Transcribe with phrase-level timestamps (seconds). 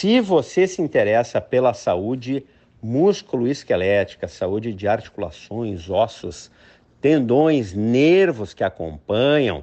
[0.00, 2.42] Se você se interessa pela saúde
[2.82, 6.50] músculo-esquelética, saúde de articulações, ossos,
[7.02, 9.62] tendões, nervos que acompanham,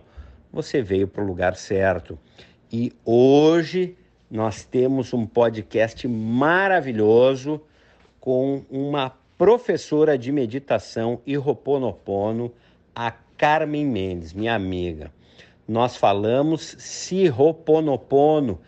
[0.54, 2.20] você veio para o lugar certo.
[2.71, 3.97] E hoje
[4.29, 7.60] nós temos um podcast maravilhoso
[8.19, 12.54] com uma professora de meditação e roponopono,
[12.96, 15.12] a Carmen Mendes, minha amiga.
[15.67, 18.59] Nós falamos se roponopono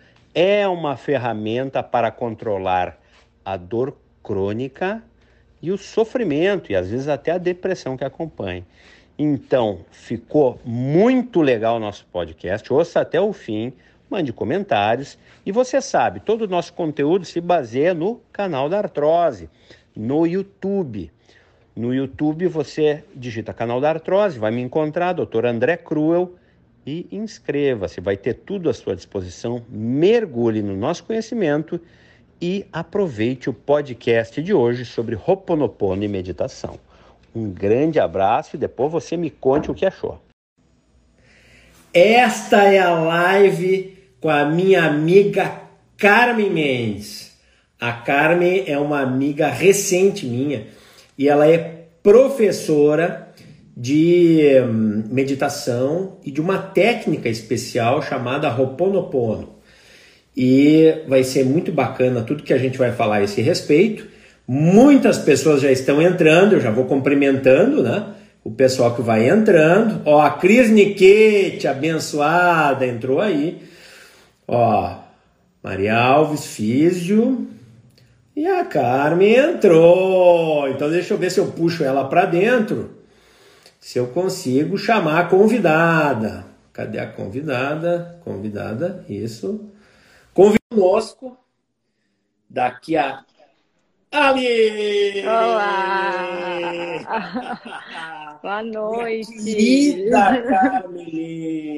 [0.42, 2.98] é uma ferramenta para controlar
[3.44, 5.04] a dor crônica
[5.62, 8.66] e o sofrimento e às vezes até a depressão que acompanha.
[9.18, 12.72] Então, ficou muito legal o nosso podcast.
[12.72, 13.74] Ouça até o fim,
[14.10, 15.20] mande comentários.
[15.46, 19.50] E você sabe, todo o nosso conteúdo se baseia no canal da Artrose,
[19.94, 21.12] no YouTube.
[21.76, 25.48] No YouTube você digita canal da Artrose, vai me encontrar, Dr.
[25.48, 26.39] André Cruel,
[26.86, 28.02] e inscreva-se.
[28.02, 29.64] Vai ter tudo à sua disposição.
[29.70, 31.80] Mergulhe no nosso conhecimento
[32.42, 36.80] e aproveite o podcast de hoje sobre Ho'oponopono e meditação.
[37.36, 40.22] Um grande abraço e depois você me conte o que achou.
[41.94, 45.62] Esta é a live com a minha amiga
[45.98, 47.38] Carmen Mendes.
[47.80, 50.68] A Carmen é uma amiga recente minha
[51.18, 53.29] e ela é professora
[53.80, 59.56] de hum, meditação e de uma técnica especial chamada Ho'oponopono.
[60.36, 64.06] E vai ser muito bacana tudo que a gente vai falar a esse respeito.
[64.46, 68.16] Muitas pessoas já estão entrando, eu já vou cumprimentando, né?
[68.44, 70.02] O pessoal que vai entrando.
[70.06, 73.60] Ó, a Cris Niquete, abençoada, entrou aí.
[74.46, 74.94] Ó,
[75.64, 77.48] Maria Alves Físio.
[78.36, 80.68] E a Carmen entrou.
[80.68, 82.99] Então deixa eu ver se eu puxo ela para dentro
[83.80, 86.46] se eu consigo chamar a convidada.
[86.74, 88.20] Cadê a convidada?
[88.24, 89.72] Convidada, isso.
[90.34, 91.38] Convida conosco
[92.50, 93.24] daqui a.
[94.12, 95.24] Ali!
[95.26, 96.70] Olá!
[98.42, 99.32] Boa noite!
[99.44, 101.70] Querida Carmen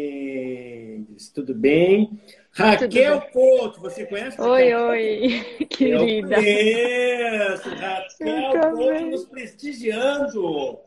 [1.34, 2.20] tudo bem?
[2.52, 4.40] Raquel Couto, você conhece?
[4.42, 6.36] Oi, oi, querida.
[6.36, 10.80] Eu conheço, Raquel Couto nos prestigiando.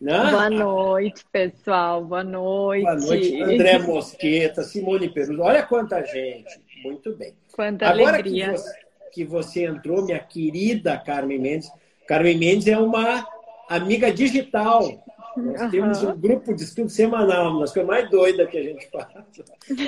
[0.00, 0.30] Né?
[0.30, 2.04] Boa noite, pessoal.
[2.04, 2.84] Boa noite.
[2.84, 5.42] Boa noite, André Mosqueta, Simone Peruso.
[5.42, 6.60] Olha quanta gente.
[6.84, 7.34] Muito bem.
[7.52, 8.46] Quanta Agora alegria.
[8.46, 8.78] Que você,
[9.12, 11.70] que você entrou, minha querida Carmen Mendes.
[12.06, 13.26] Carmen Mendes é uma
[13.68, 15.04] amiga digital.
[15.36, 15.70] Nós uhum.
[15.70, 19.06] temos um grupo de estudo semanal, uma das coisas mais doidas que a gente faz.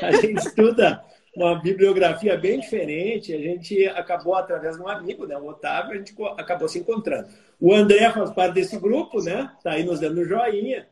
[0.03, 1.03] A gente estuda
[1.35, 3.33] uma bibliografia bem diferente.
[3.33, 7.29] A gente acabou, através de um amigo, né, o Otávio, a gente acabou se encontrando.
[7.59, 9.53] O André faz parte desse grupo, né?
[9.57, 10.89] Está aí nos dando joinha.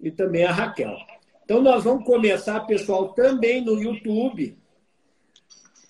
[0.00, 0.96] E também a Raquel.
[1.44, 4.58] Então, nós vamos começar, pessoal, também no YouTube.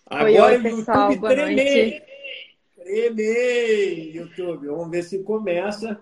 [0.07, 2.03] Agora o YouTube tremei.
[2.77, 4.69] Tremei, YouTube.
[4.69, 5.99] Vamos ver se começa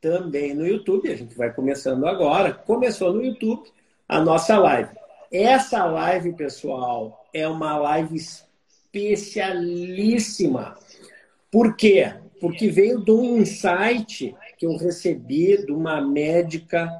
[0.00, 1.10] também no YouTube.
[1.10, 2.54] A gente vai começando agora.
[2.54, 3.68] Começou no YouTube
[4.08, 4.90] a nossa live.
[5.30, 10.74] Essa live, pessoal, é uma live especialíssima.
[11.50, 12.14] Por quê?
[12.40, 16.90] Porque veio de um insight que eu recebi de uma médica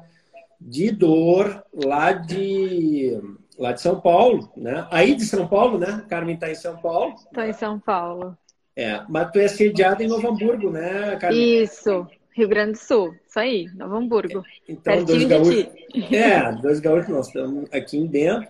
[0.59, 3.19] de dor lá de
[3.57, 4.87] lá de São Paulo, né?
[4.91, 6.05] Aí de São Paulo, né?
[6.07, 7.15] Carmen está em São Paulo.
[7.15, 8.37] Estou em São Paulo.
[8.75, 11.63] É, mas tu é sediada em Novo Hamburgo, né, Carmen?
[11.63, 12.07] Isso.
[12.39, 14.43] Rio Grande do Sul, isso aí, Novo Hamburgo.
[14.67, 15.67] Então, dois gaúchos.
[16.11, 18.47] É, dois gaúchos, nós estamos aqui em dentro.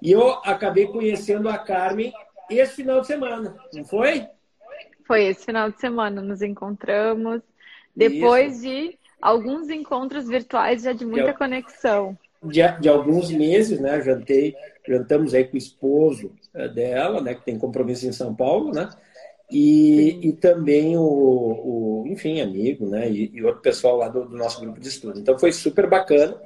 [0.00, 2.12] E eu acabei conhecendo a Carmen
[2.48, 4.28] esse final de semana, não foi?
[5.06, 7.42] Foi esse final de semana, nos encontramos.
[7.96, 8.62] Depois Isso.
[8.62, 12.16] de alguns encontros virtuais já de muita de, conexão.
[12.42, 14.00] De, de, alguns meses, né?
[14.00, 14.54] Jantei,
[14.86, 17.34] jantamos aí com o esposo eh, dela, né?
[17.34, 18.88] Que tem compromisso em São Paulo, né?
[19.50, 23.10] E, e também o, o, enfim, amigo, né?
[23.10, 25.18] E, e outro pessoal lá do, do, nosso grupo de estudo.
[25.18, 26.36] Então foi super bacana.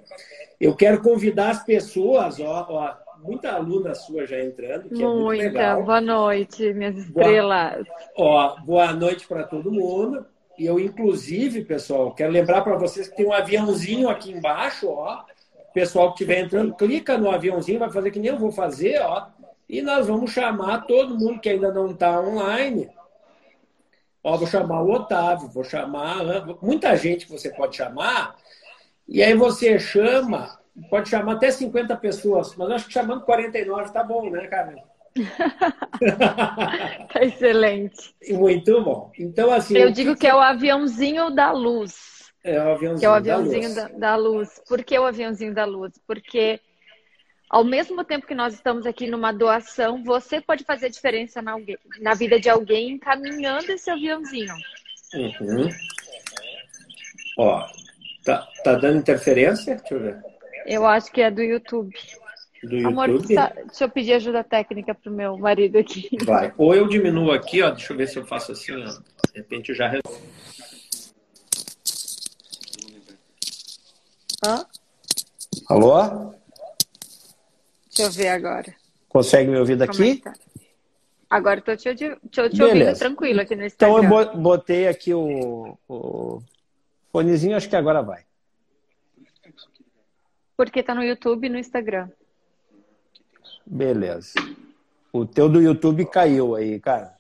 [0.61, 5.05] Eu quero convidar as pessoas, ó, ó muita aluna sua já entrando, que Muita.
[5.05, 5.85] é muito legal.
[5.85, 7.87] Boa noite, minhas estrelas.
[8.17, 10.25] Boa, ó, boa noite para todo mundo.
[10.59, 15.25] E eu, inclusive, pessoal, quero lembrar para vocês que tem um aviãozinho aqui embaixo, ó.
[15.71, 19.01] O pessoal que estiver entrando, clica no aviãozinho, vai fazer que nem eu vou fazer,
[19.01, 19.29] ó.
[19.69, 22.89] E nós vamos chamar todo mundo que ainda não está online.
[24.25, 28.37] Ó, vou chamar o Otávio, vou chamar muita gente que você pode chamar.
[29.07, 34.03] E aí você chama, pode chamar até 50 pessoas, mas acho que chamando 49 tá
[34.03, 34.83] bom, né, Carmen?
[37.13, 38.15] tá excelente.
[38.31, 39.11] Muito bom.
[39.19, 39.77] Então, assim.
[39.77, 42.33] Eu digo que é o aviãozinho da luz.
[42.43, 43.93] É o aviãozinho, que é o aviãozinho da, luz.
[43.93, 44.63] da, da luz.
[44.67, 45.93] Por que o aviãozinho da luz?
[46.07, 46.61] Porque
[47.49, 51.57] ao mesmo tempo que nós estamos aqui numa doação, você pode fazer diferença na,
[52.01, 54.55] na vida de alguém encaminhando esse aviãozinho.
[55.15, 55.69] Uhum.
[57.39, 57.67] Ó,
[58.25, 59.77] tá, tá dando interferência?
[59.77, 60.21] Deixa eu ver.
[60.67, 61.95] Eu acho que é do YouTube.
[62.63, 63.35] Do Amor, YouTube?
[63.35, 66.11] tá- deixa eu pedir ajuda técnica pro meu marido aqui.
[66.25, 66.53] Vai.
[66.59, 67.71] Ou eu diminuo aqui, ó.
[67.71, 68.85] Deixa eu ver se eu faço assim, ó.
[68.85, 70.21] De repente eu já resolvo.
[74.45, 74.67] Hã?
[75.69, 76.38] Alô?
[77.99, 78.75] Deixa eu ver agora.
[79.09, 80.17] Consegue me ouvir é daqui?
[80.17, 80.33] que tá?
[81.29, 84.05] Agora tô te, te, te ouvindo tranquilo aqui no Então Instagram.
[84.05, 86.41] eu bo- botei aqui o, o
[87.13, 88.23] fonezinho, acho que agora vai.
[90.57, 92.09] Porque tá no YouTube e no Instagram.
[93.67, 94.33] Beleza.
[95.13, 97.15] O teu do YouTube caiu aí, cara.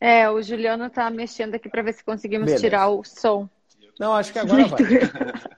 [0.00, 2.62] É, o Juliano tá mexendo aqui pra ver se conseguimos Beleza.
[2.62, 3.48] tirar o som.
[3.98, 4.80] Não, acho que agora vai.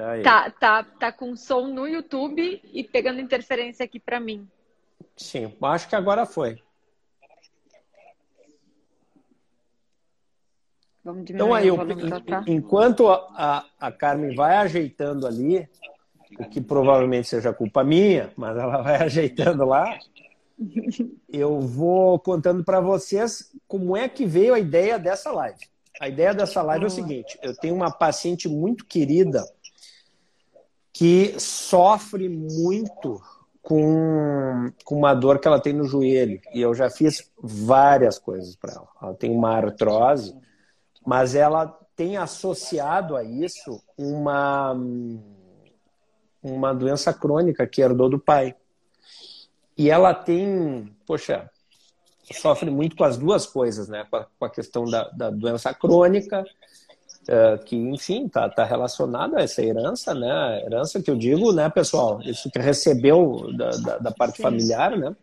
[0.00, 0.22] Aí.
[0.22, 4.48] Tá, tá, tá com som no YouTube e pegando interferência aqui pra mim.
[5.16, 6.58] Sim, acho que agora foi.
[11.04, 12.44] Vamos diminuir Então aí, o eu- tá?
[12.46, 15.68] enquanto a, a, a Carmen vai ajeitando ali,
[16.38, 19.98] o que provavelmente seja culpa minha, mas ela vai ajeitando lá,
[21.28, 25.58] eu vou contando para vocês como é que veio a ideia dessa live.
[25.98, 29.44] A ideia dessa live é o seguinte: eu tenho uma paciente muito querida
[31.00, 33.22] que sofre muito
[33.62, 36.38] com, com uma dor que ela tem no joelho.
[36.52, 38.88] E eu já fiz várias coisas para ela.
[39.00, 40.36] Ela tem uma artrose,
[41.06, 41.66] mas ela
[41.96, 44.76] tem associado a isso uma,
[46.42, 48.54] uma doença crônica que herdou do pai.
[49.78, 51.50] E ela tem, poxa,
[52.30, 54.06] sofre muito com as duas coisas, né?
[54.10, 56.44] Com a, com a questão da, da doença crônica,
[57.28, 60.62] eh, que, enfim, está tá relacionada a essa herança, né?
[60.64, 62.20] Herança que eu digo, né, pessoal?
[62.22, 65.14] Isso que recebeu da, da, da parte familiar, né?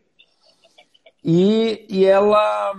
[1.24, 2.74] E, e ela,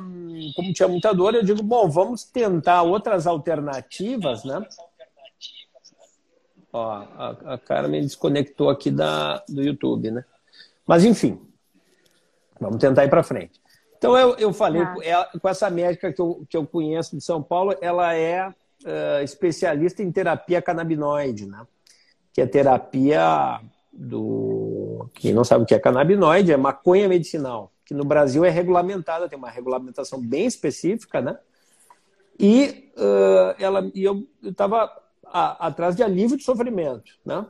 [0.56, 4.64] como tinha muita dor, eu digo, bom, vamos tentar outras alternativas, né?
[6.72, 10.24] Ó, a, a Carmen desconectou aqui da, do YouTube, né?
[10.86, 11.40] Mas, enfim,
[12.60, 13.60] vamos tentar ir para frente.
[13.96, 17.22] Então, eu, eu falei com, ela- com essa médica que eu, que eu conheço de
[17.22, 21.66] São Paulo, ela é eh, especialista em terapia canabinoide, né?
[22.32, 23.60] Que é terapia
[23.92, 25.08] do.
[25.14, 29.28] Quem não sabe o que é canabinoide, é maconha medicinal, que no Brasil é regulamentada,
[29.28, 31.38] tem uma regulamentação bem específica, né?
[32.38, 34.90] E eh, ela, e eu estava
[35.24, 37.44] atrás de alívio de sofrimento, né?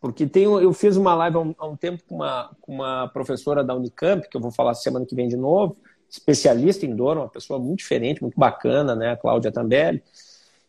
[0.00, 3.08] Porque tem, eu fiz uma live há um, há um tempo com uma, com uma
[3.08, 5.76] professora da Unicamp, que eu vou falar semana que vem de novo,
[6.08, 9.10] especialista em dor, uma pessoa muito diferente, muito bacana, né?
[9.10, 10.02] A Cláudia Tambelli.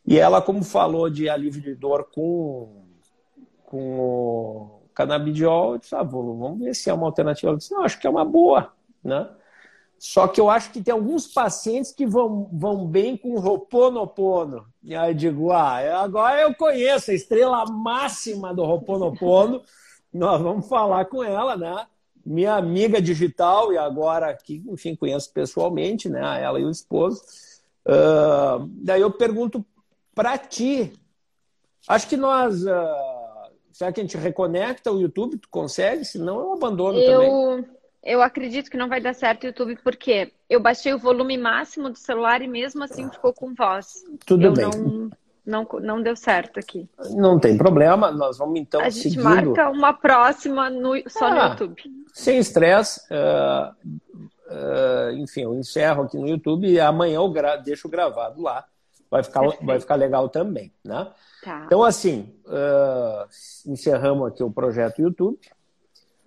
[0.10, 2.84] E ela, como falou de alívio de dor com,
[3.64, 7.50] com o canabidiol, eu disse, ah, vou- vamos ver se é uma alternativa.
[7.52, 8.74] Ela disse, não, acho que é uma boa,
[9.04, 9.30] né?
[10.00, 14.66] Só que eu acho que tem alguns pacientes que vão, vão bem com o Roponopono.
[14.82, 19.62] E aí eu digo, ah, agora eu conheço a estrela máxima do Roponopono.
[20.12, 21.86] Nós vamos falar com ela, né?
[22.26, 26.42] Minha amiga digital, e agora que, enfim, conheço pessoalmente, né?
[26.42, 27.22] Ela e o esposo.
[27.86, 29.64] Ah, daí eu pergunto
[30.16, 30.94] para ti.
[31.88, 32.66] Acho que nós.
[32.68, 35.38] ah, será que a gente reconecta o YouTube?
[35.38, 36.04] Tu consegue?
[36.06, 37.30] Senão eu abandono também.
[37.30, 37.66] Eu,
[38.04, 41.90] eu acredito que não vai dar certo o YouTube, porque eu baixei o volume máximo
[41.90, 44.04] do celular e mesmo assim ficou com voz.
[44.26, 44.66] Tudo eu bem.
[44.66, 45.10] Não,
[45.46, 46.88] não, não deu certo aqui.
[47.16, 49.24] Não tem problema, nós vamos então A gente seguindo.
[49.24, 51.34] marca uma próxima no, só Ah.
[51.36, 51.82] no YouTube.
[52.14, 53.02] Sem estresse.
[53.12, 53.74] ah,
[54.50, 58.66] ah, enfim, eu encerro aqui no YouTube e amanhã eu gra- deixo gravado lá.
[59.10, 59.66] Vai ficar, Perfeito.
[59.66, 61.12] vai ficar legal também, né?
[61.44, 61.64] Tá.
[61.66, 63.28] Então, assim, ah,
[63.66, 65.40] encerramos aqui o projeto YouTube.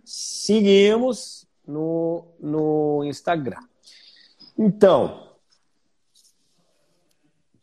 [0.04, 3.60] Seguimos no, no Instagram.
[4.58, 5.28] Então,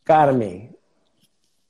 [0.04, 0.74] Carmen,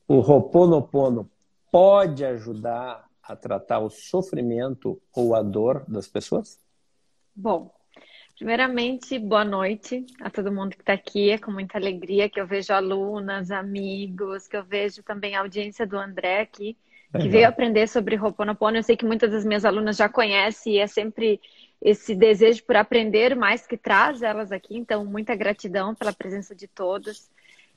[0.06, 1.28] o Roponopono
[1.70, 6.58] pode ajudar a tratar o sofrimento ou a dor das pessoas?
[7.34, 7.72] Bom,
[8.40, 11.28] primeiramente, boa noite a todo mundo que está aqui.
[11.28, 15.86] É com muita alegria que eu vejo alunas, amigos, que eu vejo também a audiência
[15.86, 16.74] do André aqui,
[17.12, 17.32] que Legal.
[17.32, 18.78] veio aprender sobre Ho'oponopono.
[18.78, 21.38] Eu sei que muitas das minhas alunas já conhecem e é sempre
[21.82, 24.74] esse desejo por aprender mais que traz elas aqui.
[24.74, 27.30] Então, muita gratidão pela presença de todas.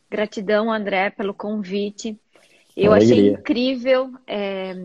[0.10, 2.17] Gratidão, André, pelo convite.
[2.75, 4.75] Eu achei incrível é,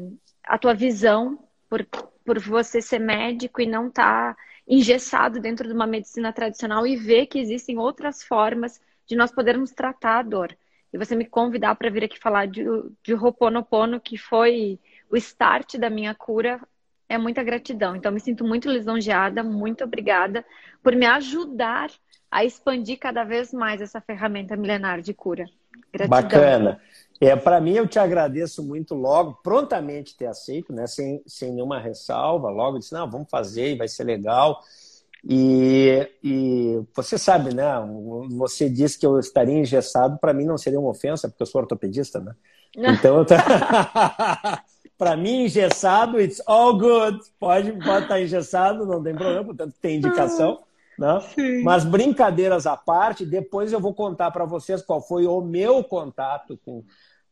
[0.43, 1.39] a tua visão
[1.71, 1.87] por,
[2.25, 4.37] por você ser médico e não estar
[4.69, 9.71] engessado dentro de uma medicina tradicional e ver que existem outras formas de nós podermos
[9.73, 10.57] tratar a dor.
[10.93, 12.65] E você me convidar para vir aqui falar de,
[13.03, 14.79] de Ho'oponopono, que foi
[15.11, 16.61] o start da minha cura,
[17.09, 17.97] é muita gratidão.
[17.97, 20.45] Então, me sinto muito lisonjeada, muito obrigada
[20.83, 21.91] por me ajudar
[22.31, 25.47] a expandir cada vez mais essa ferramenta milenar de cura.
[25.93, 26.23] Gratidão.
[26.23, 26.81] Bacana.
[27.21, 30.87] É, para mim, eu te agradeço muito logo, prontamente ter aceito, né?
[30.87, 32.51] sem, sem nenhuma ressalva.
[32.51, 34.63] Logo disse: não, vamos fazer, vai ser legal.
[35.29, 37.65] E, e você sabe, né?
[38.37, 41.61] Você disse que eu estaria engessado, para mim não seria uma ofensa, porque eu sou
[41.61, 42.35] ortopedista, né?
[42.77, 43.25] Então,
[44.97, 47.19] para mim, engessado, it's all good.
[47.39, 50.61] Pode, pode estar engessado, não tem problema, portanto, tem indicação.
[50.99, 51.63] Né?
[51.63, 56.59] Mas brincadeiras à parte, depois eu vou contar para vocês qual foi o meu contato
[56.65, 56.85] com,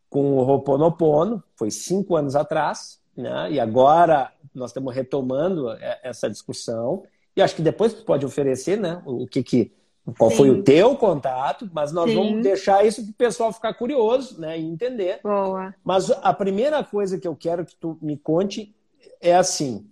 [0.09, 3.53] com o Roponopono, foi cinco anos atrás, né?
[3.53, 5.71] e agora nós estamos retomando
[6.03, 7.03] essa discussão.
[7.37, 9.03] E acho que depois tu pode oferecer, né?
[9.05, 9.73] O que que
[10.17, 10.37] qual Sim.
[10.37, 12.17] foi o teu contato, mas nós Sim.
[12.17, 15.19] vamos deixar isso para o pessoal ficar curioso, né, e entender.
[15.23, 15.75] Boa.
[15.85, 18.75] Mas a primeira coisa que eu quero que tu me conte
[19.21, 19.85] é assim: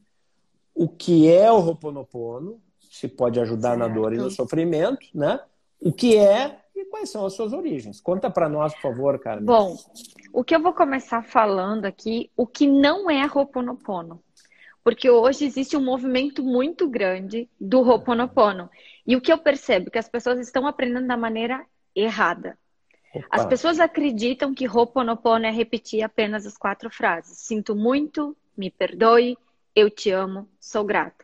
[0.74, 2.60] o que é o Roponopono?
[2.78, 3.80] Se pode ajudar certo.
[3.80, 5.40] na dor e no sofrimento, né?
[5.80, 8.00] O que é e quais são as suas origens?
[8.00, 9.44] Conta para nós, por favor, Carmen.
[9.44, 9.76] Bom,
[10.32, 14.22] o que eu vou começar falando aqui, o que não é Roponopono
[14.84, 18.68] porque hoje existe um movimento muito grande do Ho'oponopono.
[19.06, 21.64] E o que eu percebo é que as pessoas estão aprendendo da maneira
[21.96, 22.58] errada.
[23.14, 23.26] Opa.
[23.30, 29.38] As pessoas acreditam que Ho'oponopono é repetir apenas as quatro frases: sinto muito, me perdoe,
[29.74, 31.23] eu te amo, sou grato.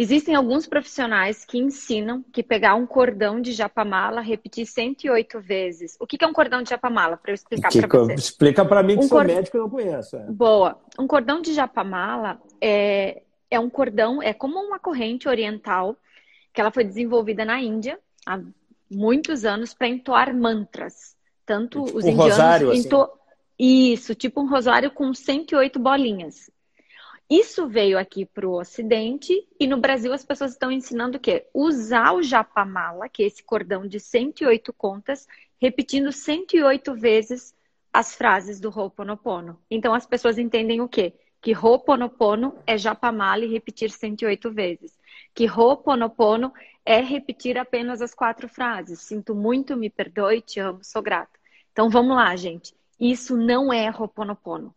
[0.00, 5.96] Existem alguns profissionais que ensinam que pegar um cordão de japamala, repetir 108 vezes.
[5.98, 7.16] O que é um cordão de japamala?
[7.16, 8.14] Para eu explicar para você.
[8.14, 9.34] Explica para mim que um sou cord...
[9.34, 10.14] médico e não conheço.
[10.14, 10.20] É.
[10.30, 10.80] Boa.
[10.96, 15.96] Um cordão de japamala é, é um cordão, é como uma corrente oriental
[16.54, 18.40] que ela foi desenvolvida na Índia há
[18.88, 21.16] muitos anos para entoar mantras.
[21.44, 23.02] Tanto tipo os um indianos rosário, ento...
[23.02, 23.12] assim.
[23.58, 26.48] Isso, tipo um rosário com 108 bolinhas.
[27.30, 31.46] Isso veio aqui para o Ocidente e no Brasil as pessoas estão ensinando o quê?
[31.52, 35.26] Usar o japamala, que é esse cordão de 108 contas,
[35.60, 37.54] repetindo 108 vezes
[37.92, 39.60] as frases do Ho'oponopono.
[39.70, 41.12] Então as pessoas entendem o quê?
[41.42, 44.98] Que Ho'oponopono é japamala e repetir 108 vezes.
[45.34, 46.50] Que Ho'oponopono
[46.82, 49.00] é repetir apenas as quatro frases.
[49.00, 51.38] Sinto muito, me perdoe, te amo, sou grata.
[51.72, 52.74] Então vamos lá, gente.
[52.98, 54.74] Isso não é Ho'oponopono.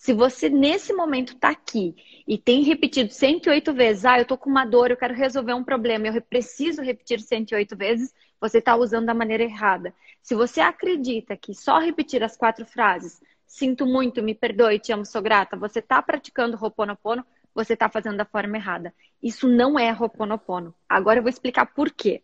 [0.00, 1.94] Se você nesse momento está aqui
[2.26, 5.62] e tem repetido 108 vezes, ah, eu estou com uma dor, eu quero resolver um
[5.62, 9.94] problema, eu preciso repetir 108 vezes, você está usando da maneira errada.
[10.22, 15.04] Se você acredita que só repetir as quatro frases, sinto muito, me perdoe, te amo,
[15.04, 17.22] sou grata, você está praticando Ho'oponopono,
[17.54, 18.94] você está fazendo da forma errada.
[19.22, 20.74] Isso não é Ho'oponopono.
[20.88, 22.22] Agora eu vou explicar por quê.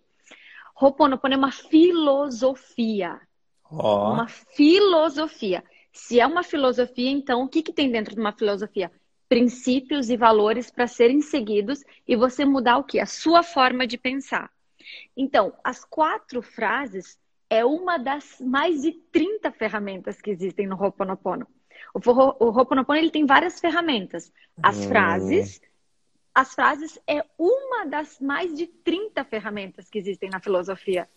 [0.80, 3.20] Ho'oponopono é uma filosofia.
[3.70, 4.12] Oh.
[4.12, 5.62] Uma filosofia.
[5.96, 8.92] Se é uma filosofia, então o que, que tem dentro de uma filosofia?
[9.28, 13.00] Princípios e valores para serem seguidos e você mudar o que?
[13.00, 14.50] A sua forma de pensar.
[15.16, 21.46] Então, as quatro frases é uma das mais de 30 ferramentas que existem no Ho'oponopono.
[21.94, 24.30] O, o Ho'oponopono ele tem várias ferramentas.
[24.62, 24.88] As hum.
[24.88, 25.60] frases,
[26.34, 31.08] as frases é uma das mais de 30 ferramentas que existem na filosofia.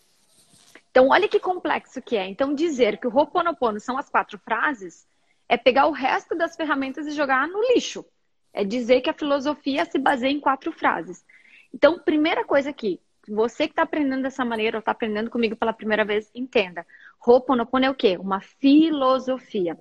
[0.90, 2.26] Então, olha que complexo que é.
[2.26, 5.06] Então, dizer que o Ho'oponopono são as quatro frases
[5.48, 8.04] é pegar o resto das ferramentas e jogar no lixo.
[8.52, 11.24] É dizer que a filosofia se baseia em quatro frases.
[11.72, 15.72] Então, primeira coisa aqui, você que está aprendendo dessa maneira ou está aprendendo comigo pela
[15.72, 16.84] primeira vez, entenda.
[17.24, 18.16] Ho'oponopono é o quê?
[18.16, 19.78] Uma filosofia.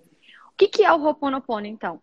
[0.52, 2.02] O que, que é o Ho'oponopono, então?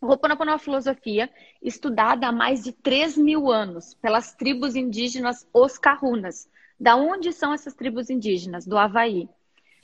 [0.00, 1.30] O Ho'oponopono é uma filosofia
[1.62, 6.48] estudada há mais de 3 mil anos pelas tribos indígenas Os Kahunas.
[6.84, 8.66] Da onde são essas tribos indígenas?
[8.66, 9.26] Do Havaí.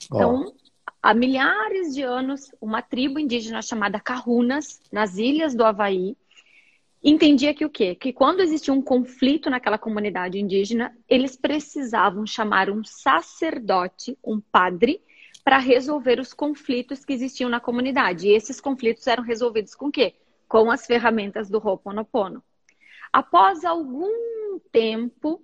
[0.04, 0.54] Então, oh.
[1.02, 6.14] há milhares de anos, uma tribo indígena chamada Kahunas, nas ilhas do Havaí,
[7.02, 7.94] entendia que o quê?
[7.94, 15.00] Que quando existia um conflito naquela comunidade indígena, eles precisavam chamar um sacerdote, um padre,
[15.42, 18.28] para resolver os conflitos que existiam na comunidade.
[18.28, 20.16] E esses conflitos eram resolvidos com o quê?
[20.46, 22.44] Com as ferramentas do Ho'oponopono.
[23.10, 25.42] Após algum tempo,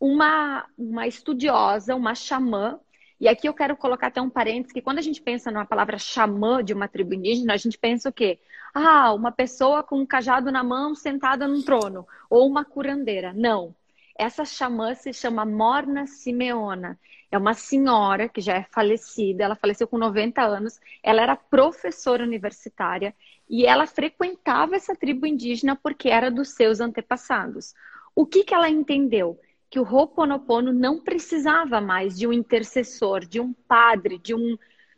[0.00, 2.78] uma, uma estudiosa, uma xamã,
[3.20, 5.98] e aqui eu quero colocar até um parênteses, que quando a gente pensa numa palavra
[5.98, 8.38] xamã de uma tribo indígena, a gente pensa o quê?
[8.72, 13.32] Ah, uma pessoa com um cajado na mão sentada num trono, ou uma curandeira.
[13.34, 13.74] Não.
[14.16, 16.98] Essa xamã se chama Morna Simeona.
[17.30, 22.22] É uma senhora que já é falecida, ela faleceu com 90 anos, ela era professora
[22.22, 23.14] universitária
[23.50, 27.74] e ela frequentava essa tribo indígena porque era dos seus antepassados.
[28.14, 29.38] O que, que ela entendeu?
[29.70, 34.56] Que o Ho'oponopono não precisava mais de um intercessor, de um padre, de, um,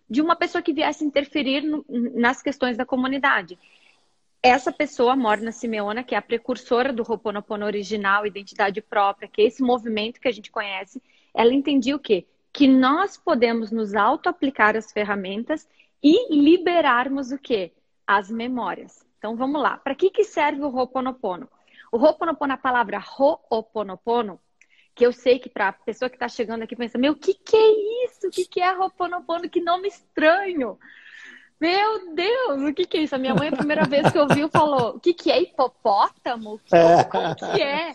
[0.08, 3.58] de uma pessoa que viesse interferir no, nas questões da comunidade.
[4.42, 9.46] essa pessoa, Morna Simeona, que é a precursora do Ho'oponopono original, identidade própria, que é
[9.46, 11.02] esse movimento que a gente conhece,
[11.34, 12.26] ela entendia o quê?
[12.52, 15.68] Que nós podemos nos auto-aplicar as ferramentas
[16.02, 17.72] e liberarmos o quê?
[18.06, 19.04] As memórias.
[19.18, 19.76] Então vamos lá.
[19.76, 21.48] Para que, que serve o Ho'oponopono?
[21.92, 24.40] O Ho'oponopono, a palavra Ho'oponopono,
[24.94, 27.34] que eu sei que para a pessoa que está chegando aqui pensa, meu, o que,
[27.34, 28.26] que é isso?
[28.26, 29.48] O que, que é Ho'oponopono?
[29.48, 30.78] Que nome estranho!
[31.60, 33.14] Meu Deus, o que, que é isso?
[33.14, 36.58] A minha mãe, a primeira vez que ouviu, falou: o que, que é hipopótamo?
[36.72, 37.04] É.
[37.04, 37.94] Como que é?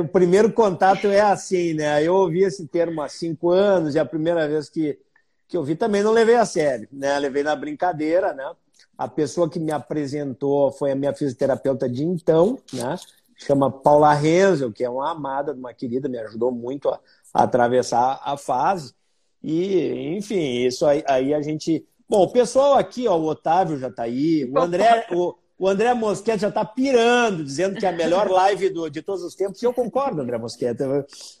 [0.00, 2.02] O primeiro contato é assim, né?
[2.02, 4.98] Eu ouvi esse termo há cinco anos e a primeira vez que,
[5.46, 7.18] que eu vi também não levei a sério, né?
[7.18, 8.50] Levei na brincadeira, né?
[8.96, 12.96] A pessoa que me apresentou foi a minha fisioterapeuta de então, né?
[13.36, 16.98] Chama Paula Renzel, que é uma amada, uma querida, me ajudou muito a,
[17.32, 18.94] a atravessar a fase.
[19.42, 23.88] E, enfim, isso aí, aí a gente Bom, o pessoal aqui, ó, o Otávio já
[23.88, 27.92] está aí, o André, o, o André Mosquete já está pirando, dizendo que é a
[27.92, 29.60] melhor live do, de todos os tempos.
[29.60, 30.84] E eu concordo, André Mosquete.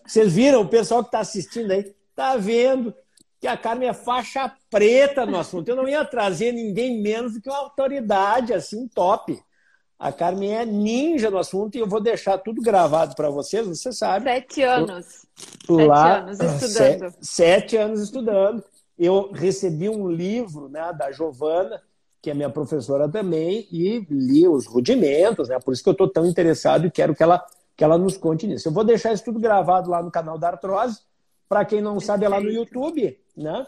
[0.04, 2.92] Vocês viram, o pessoal que está assistindo aí, está vendo
[3.40, 5.68] que a Carmen é faixa preta no assunto.
[5.68, 9.40] Eu não ia trazer ninguém menos do que uma autoridade assim top.
[9.98, 13.92] A Carmen é ninja no assunto e eu vou deixar tudo gravado para vocês, você
[13.92, 14.24] sabe.
[14.24, 15.26] Sete anos.
[15.68, 17.10] Lá, sete anos estudando.
[17.10, 18.64] Sete, sete anos estudando
[18.98, 21.82] eu recebi um livro né, da Giovana,
[22.22, 25.58] que é minha professora também, e li os rudimentos, né?
[25.60, 27.44] Por isso que eu estou tão interessado e quero que ela,
[27.76, 28.68] que ela nos conte nisso.
[28.68, 31.00] Eu vou deixar isso tudo gravado lá no canal da Artrose.
[31.48, 33.66] Para quem não sabe, é lá no YouTube, né?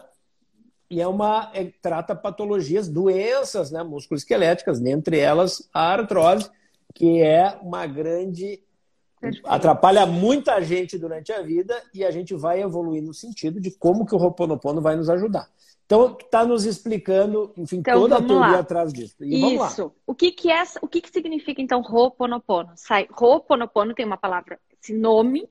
[0.89, 1.51] E é uma.
[1.53, 6.49] É, trata patologias, doenças né, musculoesqueléticas, dentre elas a artrose,
[6.93, 8.61] que é uma grande
[9.43, 14.05] atrapalha muita gente durante a vida e a gente vai evoluir no sentido de como
[14.05, 15.49] que o Roponopono vai nos ajudar.
[15.85, 18.59] Então, está nos explicando, enfim, então, toda a teoria lá.
[18.59, 19.15] atrás disso.
[19.21, 19.91] E Isso.
[20.05, 22.71] O que que é, o que que significa então Roponopono?
[22.75, 25.49] Sai, Roponopono tem uma palavra, esse nome,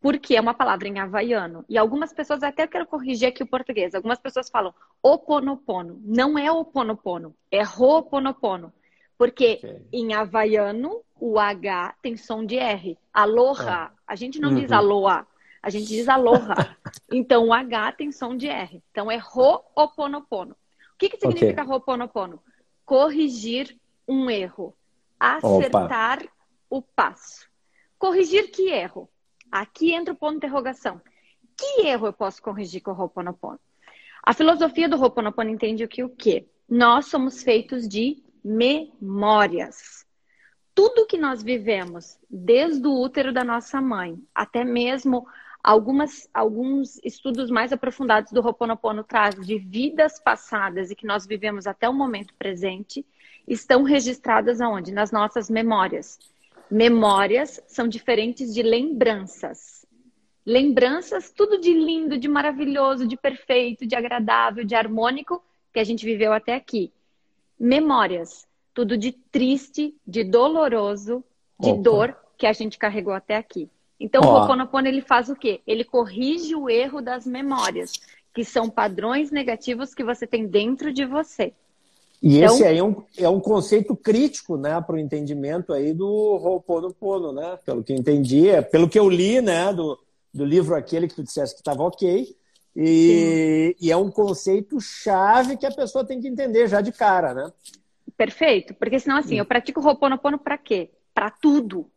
[0.00, 1.64] porque é uma palavra em havaiano.
[1.68, 6.00] E algumas pessoas, até quero corrigir aqui o português, algumas pessoas falam oponopono.
[6.04, 8.72] Não é oponopono, é Roponopono.
[9.16, 9.86] Porque okay.
[9.92, 12.96] em havaiano, o H tem som de R.
[13.12, 13.92] Aloha.
[13.92, 13.98] É.
[14.06, 14.54] A gente não uhum.
[14.54, 15.26] diz aloha,
[15.60, 16.54] a gente diz aloha.
[17.10, 18.80] então o H tem som de R.
[18.92, 20.52] Então é Ho'oponopono.
[20.52, 21.74] O que, que significa okay.
[21.74, 22.40] Ho'oponopono?
[22.84, 24.72] Corrigir um erro.
[25.18, 26.30] Acertar Opa.
[26.70, 27.48] o passo.
[27.98, 29.10] Corrigir que erro?
[29.50, 31.00] Aqui entra o ponto de interrogação.
[31.56, 33.58] Que erro eu posso corrigir com o Ho'oponopono?
[34.22, 36.46] A filosofia do Ho'oponopono entende o que o quê?
[36.68, 40.06] Nós somos feitos de memórias.
[40.74, 45.26] Tudo que nós vivemos, desde o útero da nossa mãe, até mesmo
[45.62, 51.66] algumas, alguns estudos mais aprofundados do Ho'oponopono traz de vidas passadas e que nós vivemos
[51.66, 53.04] até o momento presente,
[53.46, 54.92] estão registradas aonde?
[54.92, 56.18] Nas nossas memórias.
[56.70, 59.86] Memórias são diferentes de lembranças.
[60.44, 66.04] Lembranças, tudo de lindo, de maravilhoso, de perfeito, de agradável, de harmônico que a gente
[66.04, 66.92] viveu até aqui
[67.58, 71.24] memórias, tudo de triste, de doloroso,
[71.58, 71.82] de Opa.
[71.82, 73.68] dor que a gente carregou até aqui.
[73.98, 74.26] Então, Ó.
[74.26, 75.60] o Ho'oponopono, ele faz o quê?
[75.66, 77.92] Ele corrige o erro das memórias,
[78.32, 81.52] que são padrões negativos que você tem dentro de você.
[82.22, 85.92] E então, esse aí é um, é um conceito crítico, né, para o entendimento aí
[85.92, 87.58] do Ho'oponopono, né?
[87.64, 89.98] Pelo que eu entendi, é, pelo que eu li, né, do,
[90.34, 92.36] do livro aquele que tu disseste que estava ok,
[92.74, 97.34] e, e, é um conceito chave que a pessoa tem que entender já de cara,
[97.34, 97.52] né?
[98.16, 100.90] Perfeito, porque senão assim, eu pratico Ho'oponopono para quê?
[101.14, 101.90] Para tudo.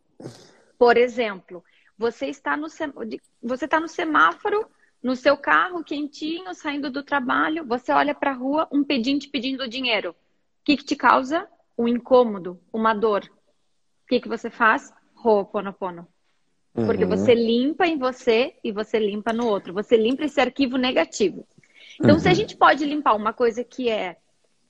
[0.78, 1.62] Por exemplo,
[1.96, 4.66] você está no você está no semáforo,
[5.02, 9.68] no seu carro quentinho, saindo do trabalho, você olha para a rua, um pedinte pedindo
[9.68, 10.10] dinheiro.
[10.10, 11.48] O que, que te causa?
[11.76, 13.24] Um incômodo, uma dor.
[13.24, 14.92] O que, que você faz?
[15.24, 16.06] Ho'oponopono.
[16.72, 17.10] Porque uhum.
[17.10, 19.74] você limpa em você e você limpa no outro.
[19.74, 21.46] Você limpa esse arquivo negativo.
[21.98, 22.18] Então, uhum.
[22.18, 22.36] se a uhum.
[22.36, 24.16] gente pode limpar uma coisa que é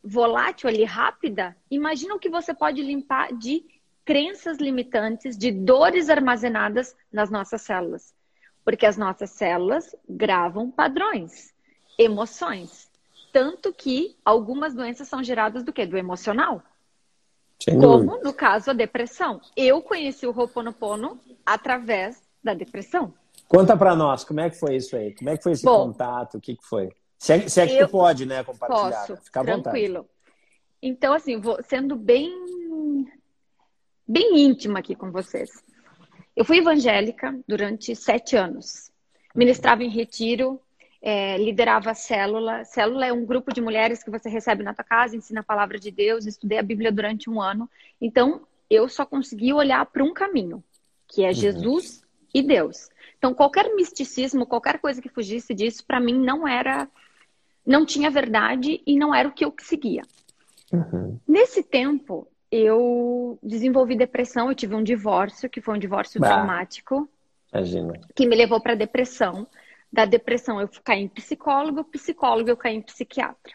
[0.03, 3.65] volátil ali, rápida, imagina o que você pode limpar de
[4.05, 8.13] crenças limitantes, de dores armazenadas nas nossas células.
[8.65, 11.53] Porque as nossas células gravam padrões,
[11.99, 12.91] emoções.
[13.33, 15.87] Tanto que algumas doenças são geradas do quê?
[15.87, 16.63] Do emocional.
[17.59, 19.41] Sem como no caso a depressão.
[19.57, 23.15] Eu conheci o Ho'oponopono através da depressão.
[23.49, 25.15] Conta para nós, como é que foi isso aí?
[25.15, 26.39] Como é que foi esse Bom, contato?
[26.39, 26.91] O que, que foi?
[27.19, 29.07] Se é, se é que tu pode, né, compartilhar.
[29.07, 29.99] Posso, Fica à tranquilo.
[29.99, 30.13] Vontade.
[30.83, 32.33] Então, assim, vou, sendo bem,
[34.09, 35.51] bem íntima aqui com vocês.
[36.37, 38.91] Eu fui evangélica durante sete anos.
[39.35, 40.61] Ministrava em retiro.
[41.03, 42.65] é, liderava a célula.
[42.65, 45.79] Célula é um grupo de mulheres que você recebe na tua casa, ensina a palavra
[45.79, 47.69] de Deus, estudei a Bíblia durante um ano.
[48.01, 50.63] Então, eu só consegui olhar para um caminho,
[51.09, 51.35] que é uhum.
[51.35, 52.89] Jesus e Deus.
[53.19, 56.89] Então, qualquer misticismo, qualquer coisa que fugisse disso, para mim não era,
[57.67, 60.03] não tinha verdade e não era o que eu seguia.
[60.73, 61.19] Uhum.
[61.27, 67.09] Nesse tempo, eu desenvolvi depressão, eu tive um divórcio, que foi um divórcio bah, traumático.
[67.51, 67.99] Imagina.
[68.15, 69.49] Que me levou para depressão
[69.91, 73.55] da depressão eu caí em psicólogo, psicólogo eu caí em psiquiatra.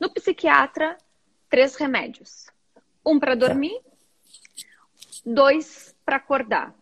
[0.00, 0.96] No psiquiatra,
[1.48, 2.46] três remédios.
[3.04, 3.80] Um para dormir,
[5.24, 6.74] dois para acordar.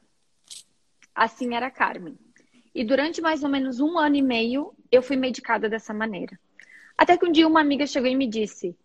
[1.14, 2.18] Assim era a Carmen.
[2.74, 6.38] E durante mais ou menos um ano e meio, eu fui medicada dessa maneira.
[6.96, 8.76] Até que um dia uma amiga chegou e me disse: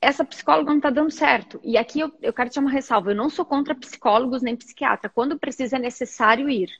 [0.00, 1.60] essa psicóloga não está dando certo.
[1.62, 5.10] E aqui eu, eu quero te uma ressalva: eu não sou contra psicólogos nem psiquiatra.
[5.10, 6.70] Quando precisa, é necessário ir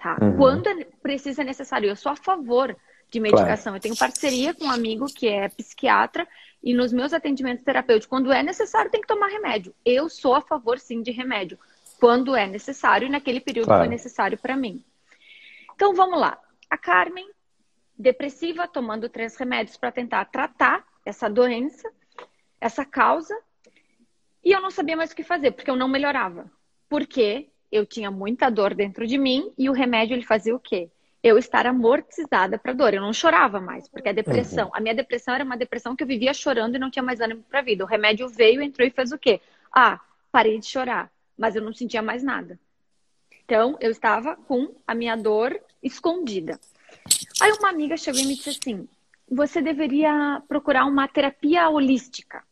[0.00, 0.16] tá?
[0.22, 0.36] Uhum.
[0.36, 1.88] Quando é precisa é necessário.
[1.88, 2.76] Eu sou a favor
[3.10, 3.72] de medicação.
[3.72, 3.76] Claro.
[3.76, 6.26] Eu tenho parceria com um amigo que é psiquiatra
[6.62, 9.74] e nos meus atendimentos terapêuticos, quando é necessário, tem que tomar remédio.
[9.84, 11.58] Eu sou a favor, sim, de remédio,
[12.00, 13.82] quando é necessário e naquele período claro.
[13.82, 14.82] foi necessário para mim.
[15.74, 16.38] Então, vamos lá.
[16.68, 17.28] A Carmen,
[17.96, 21.88] depressiva, tomando três remédios para tentar tratar essa doença,
[22.60, 23.36] essa causa,
[24.44, 26.50] e eu não sabia mais o que fazer, porque eu não melhorava.
[26.88, 30.90] Porque eu tinha muita dor dentro de mim e o remédio ele fazia o quê?
[31.22, 32.94] Eu estar amortizada para dor.
[32.94, 34.74] Eu não chorava mais, porque a depressão, uhum.
[34.74, 37.42] a minha depressão era uma depressão que eu vivia chorando e não tinha mais ânimo
[37.42, 37.84] para a vida.
[37.84, 39.40] O remédio veio, entrou e fez o quê?
[39.70, 40.00] Ah,
[40.32, 42.58] parei de chorar, mas eu não sentia mais nada.
[43.44, 46.58] Então, eu estava com a minha dor escondida.
[47.40, 48.88] Aí uma amiga chegou e me disse assim:
[49.30, 52.42] "Você deveria procurar uma terapia holística".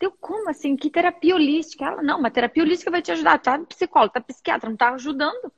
[0.00, 0.74] Deu como assim?
[0.76, 1.84] Que terapia holística?
[1.84, 3.38] Ela, não, uma terapia holística vai te ajudar.
[3.38, 5.52] Tá psicólogo, tá psiquiatra, não tá ajudando.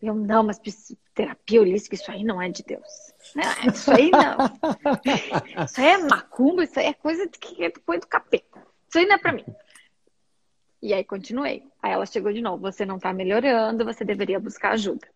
[0.00, 0.60] Eu, não, mas
[1.12, 3.12] terapia holística, isso aí não é de Deus.
[3.36, 4.36] É, isso aí não.
[5.64, 8.62] Isso aí é macumba, isso aí é coisa que é coisa do capeta.
[8.88, 9.44] Isso aí não é pra mim.
[10.80, 11.66] E aí continuei.
[11.82, 15.08] Aí ela chegou de novo, você não tá melhorando, você deveria buscar ajuda.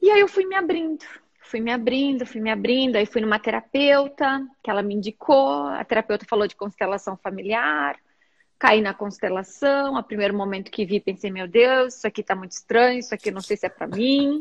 [0.00, 1.04] E aí eu fui me abrindo
[1.52, 5.84] fui me abrindo, fui me abrindo, aí fui numa terapeuta, que ela me indicou, a
[5.84, 8.00] terapeuta falou de constelação familiar,
[8.58, 12.52] caí na constelação, a primeiro momento que vi, pensei, meu Deus, isso aqui tá muito
[12.52, 14.40] estranho, isso aqui não sei se é para mim.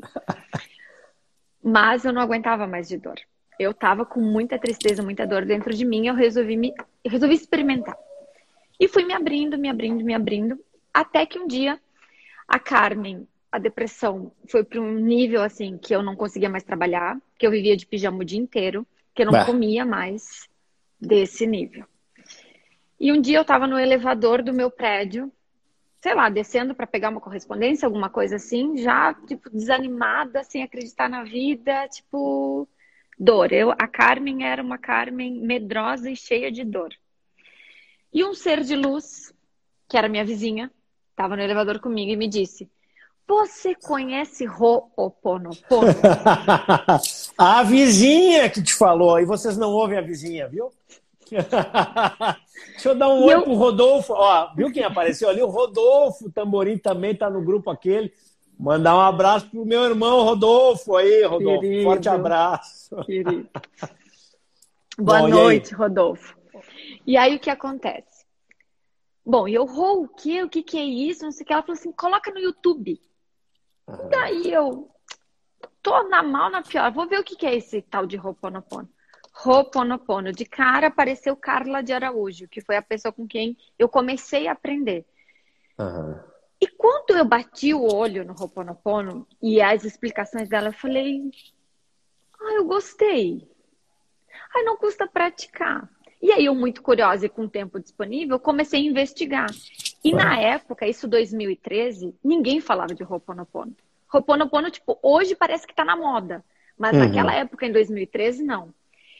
[1.61, 3.19] Mas eu não aguentava mais de dor.
[3.59, 7.35] Eu tava com muita tristeza, muita dor dentro de mim, eu resolvi me eu resolvi
[7.35, 7.97] experimentar.
[8.79, 10.57] E fui me abrindo, me abrindo, me abrindo,
[10.93, 11.77] até que um dia
[12.47, 17.19] a Carmen a depressão foi para um nível assim que eu não conseguia mais trabalhar,
[17.37, 19.45] que eu vivia de pijama o dia inteiro, que eu não bah.
[19.45, 20.47] comia mais
[20.99, 21.85] desse nível.
[22.99, 25.31] E um dia eu estava no elevador do meu prédio,
[25.99, 31.09] sei lá, descendo para pegar uma correspondência, alguma coisa assim, já tipo desanimada, sem acreditar
[31.09, 32.67] na vida, tipo
[33.19, 33.51] dor.
[33.51, 36.93] Eu, a Carmen era uma Carmen medrosa e cheia de dor.
[38.13, 39.33] E um ser de luz,
[39.89, 40.71] que era minha vizinha,
[41.09, 42.69] estava no elevador comigo e me disse:
[43.31, 45.89] você conhece Ho'oponopono?
[47.37, 50.69] a vizinha que te falou, e vocês não ouvem a vizinha, viu?
[51.31, 53.43] Deixa eu dar um oi eu...
[53.43, 54.13] pro Rodolfo.
[54.13, 55.41] Ó, viu quem apareceu ali?
[55.41, 58.11] O Rodolfo Tamborim também tá no grupo aquele.
[58.59, 61.61] Mandar um abraço pro meu irmão Rodolfo aí, Rodolfo.
[61.61, 62.95] Querido, Forte abraço.
[63.05, 63.49] Querido.
[64.99, 66.37] Boa Bom, noite, Rodolfo.
[67.07, 68.25] E aí o que acontece?
[69.25, 70.43] Bom, e eu, o que?
[70.43, 71.23] O que, que é isso?
[71.23, 71.53] Não sei o que.
[71.53, 72.99] Ela falou assim: coloca no YouTube.
[73.87, 74.09] Uhum.
[74.09, 74.89] Daí eu
[75.81, 76.91] tô na mal, na pior.
[76.91, 78.89] Vou ver o que, que é esse tal de Ho'oponopono.
[79.45, 80.31] Ho'oponopono.
[80.31, 84.51] De cara apareceu Carla de Araújo, que foi a pessoa com quem eu comecei a
[84.53, 85.05] aprender.
[85.79, 86.19] Uhum.
[86.59, 91.31] E quando eu bati o olho no Ho'oponopono e as explicações dela, eu falei:
[92.39, 93.49] Ah, eu gostei.
[94.55, 95.89] Ai, não custa praticar.
[96.21, 99.49] E aí, eu, muito curiosa e com tempo disponível, comecei a investigar.
[100.03, 103.75] E na época, isso 2013, ninguém falava de Ho'oponopono.
[104.11, 106.43] Ho'oponopono, tipo, hoje parece que tá na moda.
[106.77, 107.05] Mas uhum.
[107.05, 108.73] naquela época, em 2013, não.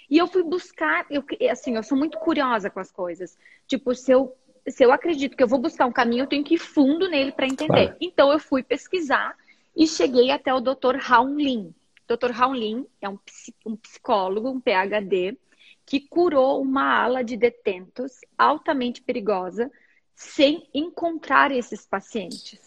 [0.10, 3.38] E eu fui buscar, eu, assim, eu sou muito curiosa com as coisas.
[3.67, 4.36] Tipo, se eu,
[4.67, 7.32] se eu acredito que eu vou buscar um caminho, eu tenho que ir fundo nele
[7.32, 7.86] para entender.
[7.86, 7.98] Claro.
[8.02, 9.36] Então, eu fui pesquisar
[9.76, 10.98] e cheguei até o Dr.
[10.98, 11.74] Raun Lin.
[12.08, 12.32] Dr.
[12.32, 13.17] Raun Lin é um,
[13.65, 15.38] um psicólogo, um PhD,
[15.86, 19.72] que curou uma ala de detentos altamente perigosa
[20.21, 22.60] sem encontrar esses pacientes.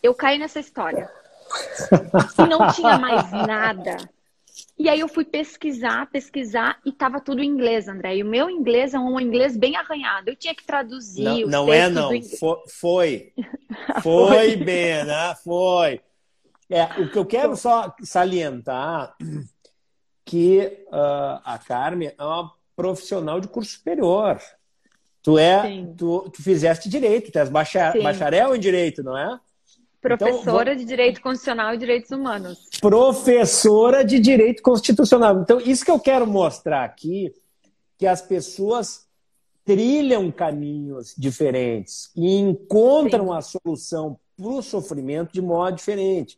[0.00, 1.10] Eu caí nessa história.
[2.38, 3.96] E não tinha mais nada.
[4.78, 8.16] E aí eu fui pesquisar, pesquisar e tava tudo em inglês, André.
[8.16, 10.30] E o meu inglês é um inglês bem arranhado.
[10.30, 11.24] Eu tinha que traduzir.
[11.46, 12.08] Não, não é não.
[12.68, 13.32] Foi.
[14.00, 15.34] Foi, foi bem, né?
[15.42, 16.00] Foi.
[16.70, 19.14] É, o que eu quero só salientar
[20.24, 24.40] que uh, a Carmen é uma profissional de curso superior.
[25.22, 29.38] Tu é, tu, tu, fizeste direito, tu és bacharel, bacharel em direito, não é?
[30.00, 32.58] Professora então, de Direito Constitucional e Direitos Humanos.
[32.80, 35.40] Professora de Direito Constitucional.
[35.40, 37.32] Então, isso que eu quero mostrar aqui,
[37.96, 39.06] que as pessoas
[39.64, 43.32] trilham caminhos diferentes e encontram Sim.
[43.34, 46.36] a solução para o sofrimento de modo diferente.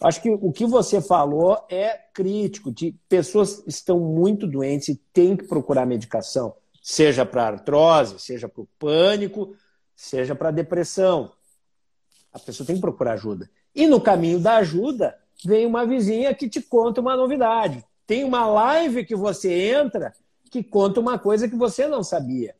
[0.00, 5.36] Acho que o que você falou é crítico, de pessoas estão muito doentes e têm
[5.36, 6.54] que procurar medicação,
[6.86, 9.56] seja para artrose, seja para o pânico,
[9.96, 11.32] seja para depressão.
[12.32, 13.50] A pessoa tem que procurar ajuda.
[13.74, 17.84] E no caminho da ajuda, vem uma vizinha que te conta uma novidade.
[18.06, 20.12] Tem uma live que você entra
[20.48, 22.54] que conta uma coisa que você não sabia.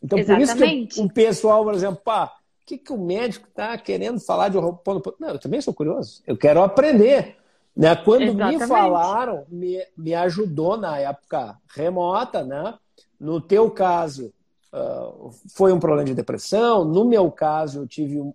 [0.00, 0.56] Então, Exatamente.
[0.56, 2.26] por isso que o pessoal, por exemplo, pá,
[2.62, 5.16] o que, que o médico está querendo falar de Ho'oponopono?
[5.18, 6.22] Não, eu também sou curioso.
[6.24, 7.36] Eu quero aprender.
[7.76, 7.96] Né?
[7.96, 8.60] Quando Exatamente.
[8.60, 12.78] me falaram, me, me ajudou na época remota, né?
[13.22, 14.32] No teu caso,
[14.72, 16.84] uh, foi um problema de depressão.
[16.84, 18.34] No meu caso, eu tive um,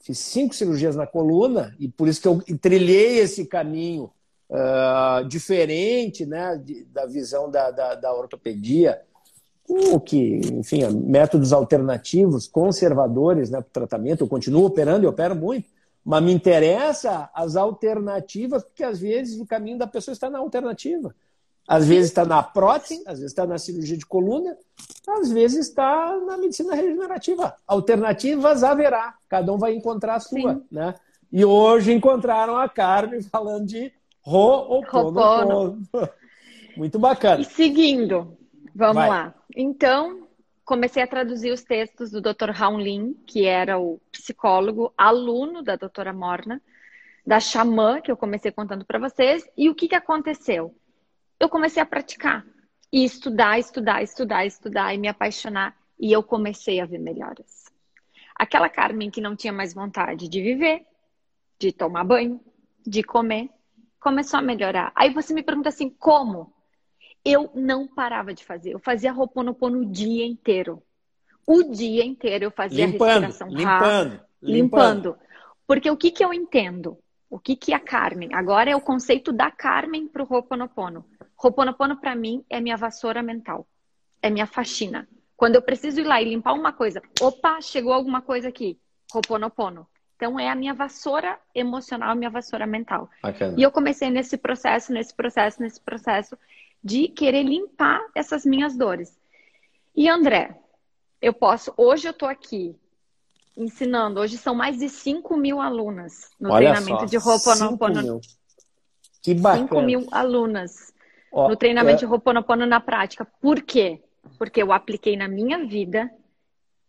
[0.00, 4.10] fiz cinco cirurgias na coluna e por isso que eu trilhei esse caminho
[4.48, 6.56] uh, diferente, né?
[6.56, 9.00] De, da visão da, da, da ortopedia
[9.70, 14.24] o que, enfim, métodos alternativos, conservadores né, para o tratamento.
[14.24, 15.68] Eu continuo operando e opero muito,
[16.04, 21.14] mas me interessa as alternativas, porque às vezes o caminho da pessoa está na alternativa.
[21.66, 24.56] Às vezes está na prótese, às vezes está na cirurgia de coluna,
[25.08, 27.54] às vezes está na medicina regenerativa.
[27.66, 30.62] Alternativas haverá, cada um vai encontrar a sua.
[30.70, 30.94] Né?
[31.30, 33.92] E hoje encontraram a Carmen falando de
[34.24, 34.82] ou
[36.76, 37.40] Muito bacana.
[37.40, 38.36] E seguindo,
[38.74, 39.08] Vamos Vai.
[39.08, 39.34] lá.
[39.54, 40.28] Então,
[40.64, 42.50] comecei a traduzir os textos do Dr.
[42.50, 46.62] Raul Lin, que era o psicólogo, aluno da doutora Morna,
[47.26, 49.46] da xamã, que eu comecei contando para vocês.
[49.56, 50.74] E o que, que aconteceu?
[51.40, 52.46] Eu comecei a praticar
[52.92, 55.74] e estudar, estudar, estudar, estudar e me apaixonar.
[55.98, 57.64] E eu comecei a ver melhoras.
[58.36, 60.86] Aquela Carmen que não tinha mais vontade de viver,
[61.58, 62.40] de tomar banho,
[62.86, 63.50] de comer,
[63.98, 64.92] começou a melhorar.
[64.94, 66.54] Aí você me pergunta assim, como?
[67.24, 68.72] eu não parava de fazer.
[68.72, 70.82] Eu fazia Ho'oponopono o dia inteiro.
[71.46, 74.26] O dia inteiro eu fazia limpando, respiração limpando, rápida.
[74.42, 75.08] Limpando.
[75.10, 75.18] limpando.
[75.66, 76.98] Porque o que, que eu entendo?
[77.30, 78.34] O que, que é a Carmen?
[78.34, 81.04] Agora é o conceito da Carmen para o Ho'oponopono.
[81.40, 83.68] Ho'oponopono para mim é minha vassoura mental.
[84.20, 85.08] É minha faxina.
[85.36, 88.76] Quando eu preciso ir lá e limpar uma coisa, opa, chegou alguma coisa aqui.
[89.14, 89.86] Ho'oponopono.
[90.16, 93.08] Então é a minha vassoura emocional, minha vassoura mental.
[93.22, 93.54] Bacana.
[93.56, 96.36] E eu comecei nesse processo, nesse processo, nesse processo
[96.82, 99.18] de querer limpar essas minhas dores.
[99.94, 100.58] E André,
[101.22, 102.76] eu posso, hoje eu estou aqui
[103.56, 108.20] ensinando, hoje são mais de 5 mil alunas no Olha treinamento só, de Ho'oponopono.
[109.22, 109.68] Que bacana.
[109.68, 110.92] 5 mil alunas
[111.32, 112.06] Ó, no treinamento é...
[112.06, 113.26] de Ho'oponopono na prática.
[113.40, 114.02] Por quê?
[114.38, 116.10] Porque eu apliquei na minha vida,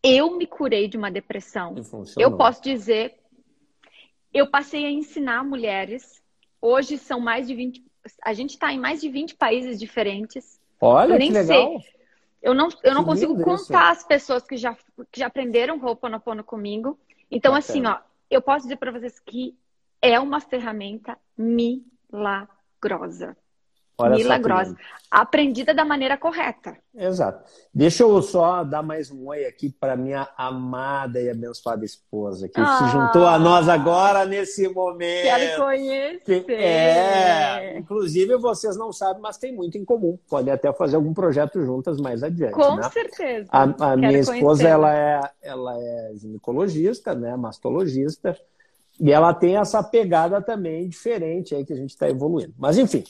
[0.04, 1.76] eu me curei de uma depressão.
[2.18, 3.16] Eu posso dizer,
[4.34, 6.22] eu passei a ensinar mulheres,
[6.62, 7.84] hoje são mais de 20,
[8.24, 10.60] a gente está em mais de 20 países diferentes.
[10.80, 11.80] Olha, eu nem que legal.
[11.82, 12.01] sei.
[12.42, 13.76] Eu não, eu não consigo contar isso.
[13.76, 14.76] as pessoas que já,
[15.12, 17.00] que já aprenderam Ho'oponopono comigo.
[17.30, 18.00] Então, assim, ó,
[18.30, 19.56] eu posso dizer para vocês que
[20.02, 23.38] é uma ferramenta milagrosa.
[24.02, 24.76] Olha milagrosa.
[25.10, 26.78] Aprendida da maneira correta.
[26.96, 27.44] Exato.
[27.74, 32.62] Deixa eu só dar mais um oi aqui para minha amada e abençoada esposa, que
[32.62, 35.24] ah, se juntou a nós agora nesse momento.
[35.24, 36.50] Quero conhecer.
[36.50, 40.18] É, inclusive vocês não sabem, mas tem muito em comum.
[40.30, 42.54] Podem até fazer algum projeto juntas mais adiante.
[42.54, 42.90] Com né?
[42.90, 43.50] certeza.
[43.52, 48.38] A, a minha esposa ela é, ela é ginecologista, né, mastologista.
[49.00, 52.54] E ela tem essa pegada também diferente aí que a gente está evoluindo.
[52.58, 53.04] Mas, enfim,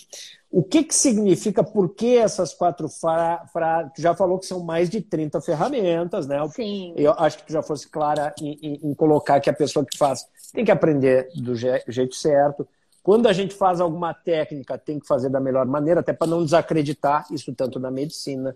[0.52, 3.50] o que, que significa, por que essas quatro frases?
[3.54, 3.90] Fra...
[3.96, 6.46] Tu já falou que são mais de 30 ferramentas, né?
[6.50, 6.94] Sim.
[6.98, 9.98] Eu acho que tu já fosse clara em, em, em colocar que a pessoa que
[9.98, 12.68] faz tem que aprender do je jeito certo.
[13.02, 16.44] Quando a gente faz alguma técnica, tem que fazer da melhor maneira, até para não
[16.44, 18.56] desacreditar isso tanto na medicina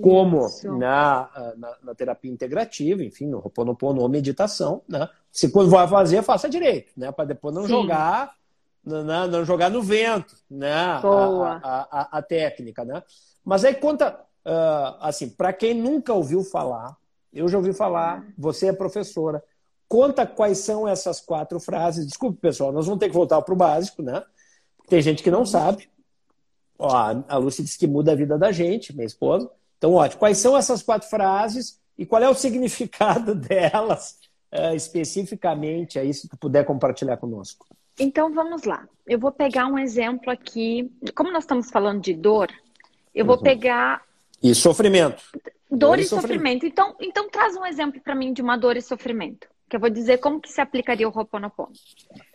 [0.00, 5.08] como na, na, na, terapia integrativa, enfim, no Ho'oponopono ou meditação, né?
[5.30, 7.12] Se quando vai fazer, faça direito, né?
[7.12, 7.68] Para depois não Sim.
[7.68, 8.34] jogar
[8.86, 10.72] não, não, jogar no vento, né?
[10.72, 13.02] A, a, a, a, técnica, né?
[13.44, 14.14] Mas aí conta,
[14.46, 16.96] uh, assim, para quem nunca ouviu falar,
[17.32, 19.42] eu já ouvi falar, você é professora,
[19.88, 22.06] conta quais são essas quatro frases.
[22.06, 24.22] Desculpe, pessoal, nós vamos ter que voltar para o básico, né?
[24.88, 25.88] Tem gente que não sabe.
[26.78, 26.88] Ó,
[27.28, 29.50] a Lúcia disse que muda a vida da gente, minha esposa.
[29.78, 30.20] Então, ótimo.
[30.20, 34.18] Quais são essas quatro frases e qual é o significado delas
[34.52, 37.66] uh, especificamente aí, se tu puder compartilhar conosco?
[37.98, 38.86] Então vamos lá.
[39.06, 40.90] Eu vou pegar um exemplo aqui.
[41.14, 42.50] Como nós estamos falando de dor,
[43.14, 43.42] eu vou uhum.
[43.42, 44.02] pegar.
[44.42, 45.22] E sofrimento.
[45.70, 46.32] Dor, dor e, e sofrimento.
[46.32, 46.66] sofrimento.
[46.66, 49.48] Então, então traz um exemplo para mim de uma dor e sofrimento.
[49.68, 51.72] Que eu vou dizer como que se aplicaria o Ho'oponopono.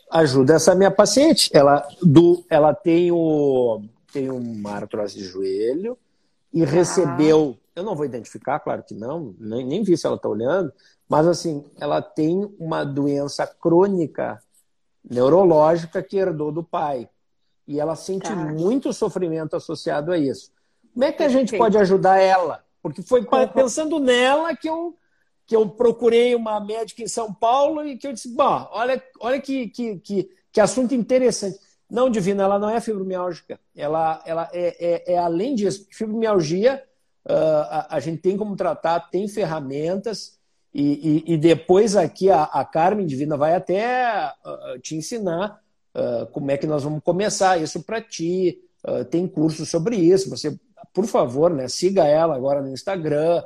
[0.09, 1.49] Ajuda essa minha paciente.
[1.53, 5.97] Ela, do, ela tem, o, tem uma artrose de joelho
[6.53, 6.65] e ah.
[6.65, 7.57] recebeu.
[7.73, 10.73] Eu não vou identificar, claro que não, nem, nem vi se ela está olhando,
[11.07, 14.41] mas assim, ela tem uma doença crônica
[15.07, 17.09] neurológica que herdou do pai.
[17.67, 18.35] E ela sente tá.
[18.35, 20.51] muito sofrimento associado a isso.
[20.93, 22.63] Como é que a gente pode ajudar ela?
[22.81, 24.95] Porque foi pensando nela que eu,
[25.45, 29.39] que eu procurei uma médica em São Paulo e que eu disse, bom, olha, olha
[29.39, 31.59] que, que, que, que assunto interessante.
[31.89, 33.59] Não, Divina, ela não é fibromialgia.
[33.75, 35.85] Ela, ela é, é, é além disso.
[35.91, 36.83] Fibromialgia,
[37.25, 40.39] uh, a, a, gente tem como tratar, tem ferramentas,
[40.73, 45.61] e, e, e depois aqui a, a, Carmen Divina vai até uh, te ensinar
[45.93, 48.59] uh, como é que nós vamos começar isso para ti.
[48.87, 50.29] Uh, tem curso sobre isso.
[50.29, 50.57] Você,
[50.93, 53.43] por favor, né, siga ela agora no Instagram.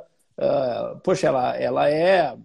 [1.02, 2.36] poxa, ela, ela é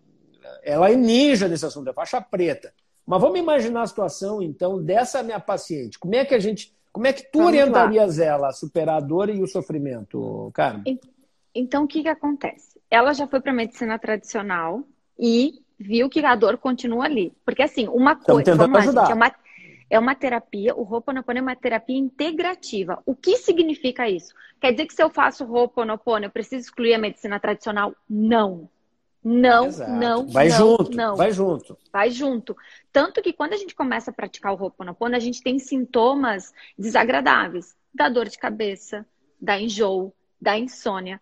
[0.63, 2.73] ela é ninja nesse assunto, é faixa preta.
[3.05, 5.99] Mas vamos imaginar a situação, então, dessa minha paciente.
[5.99, 6.75] Como é que a gente.
[6.91, 8.25] Como é que tu vamos orientarias lá.
[8.25, 10.99] ela a superar a dor e o sofrimento, Carmen?
[11.55, 12.70] Então, o que, que acontece?
[12.91, 14.83] Ela já foi para medicina tradicional
[15.17, 17.33] e viu que a dor continua ali.
[17.45, 19.35] Porque assim, uma coisa, vamos lá, gente, é uma,
[19.89, 23.01] é uma terapia, o Ho'oponopono é uma terapia integrativa.
[23.05, 24.33] O que significa isso?
[24.59, 27.95] Quer dizer que se eu faço Ho'oponopono, eu preciso excluir a medicina tradicional?
[28.09, 28.69] Não.
[29.23, 29.91] Não, Exato.
[29.91, 31.15] não, vai não, junto, não.
[31.15, 31.77] vai junto.
[31.93, 32.57] Vai junto.
[32.91, 37.75] Tanto que quando a gente começa a praticar o Ho'oponopono, a gente tem sintomas desagradáveis,
[37.93, 39.05] da dor de cabeça,
[39.39, 41.21] da enjoo, da insônia.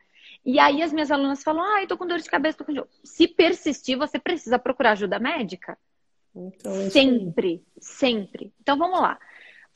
[0.50, 2.74] E aí as minhas alunas falam: ah, tô com dor de cabeça, tô com.
[3.04, 5.78] Se persistir, você precisa procurar ajuda médica.
[6.36, 8.52] Então, é sempre, sempre.
[8.60, 9.20] Então vamos lá.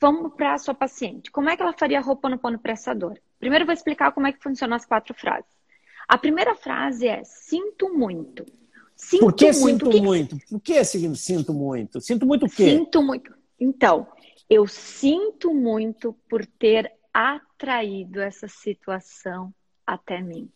[0.00, 1.30] Vamos para a sua paciente.
[1.30, 3.16] Como é que ela faria roupa no pano para essa dor?
[3.38, 5.48] Primeiro eu vou explicar como é que funcionam as quatro frases.
[6.08, 8.44] A primeira frase é sinto muito.
[8.96, 9.86] Sinto Por que muito.
[9.86, 10.00] sinto que...
[10.00, 10.36] muito?
[10.50, 12.00] Por que sinto muito?
[12.00, 12.70] Sinto muito o quê?
[12.70, 13.32] Sinto muito.
[13.60, 14.08] Então,
[14.50, 19.54] eu sinto muito por ter atraído essa situação
[19.86, 20.50] até mim.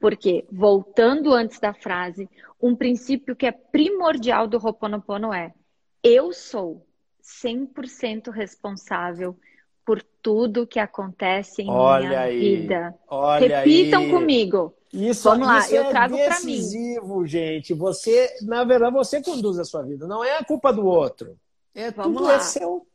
[0.00, 2.28] Porque, voltando antes da frase,
[2.60, 5.54] um princípio que é primordial do Ho'oponopono é:
[6.02, 6.84] eu sou
[7.22, 9.38] 100% responsável
[9.84, 12.56] por tudo que acontece em Olha minha aí.
[12.56, 12.94] vida.
[13.38, 14.10] Repitam aí.
[14.10, 14.74] comigo.
[14.92, 16.46] Isso, Vamos lá, isso eu é trago para mim.
[16.56, 17.72] decisivo, gente.
[17.72, 20.06] Você, na verdade, você conduz a sua vida.
[20.06, 21.36] Não é a culpa do outro.
[21.74, 22.34] É Vamos tudo lá.
[22.34, 22.86] é seu.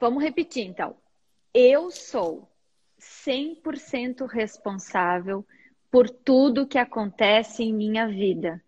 [0.00, 0.94] Vamos repetir, então.
[1.52, 2.48] Eu sou
[3.00, 5.44] 100% responsável
[5.90, 8.62] por tudo que acontece em minha vida.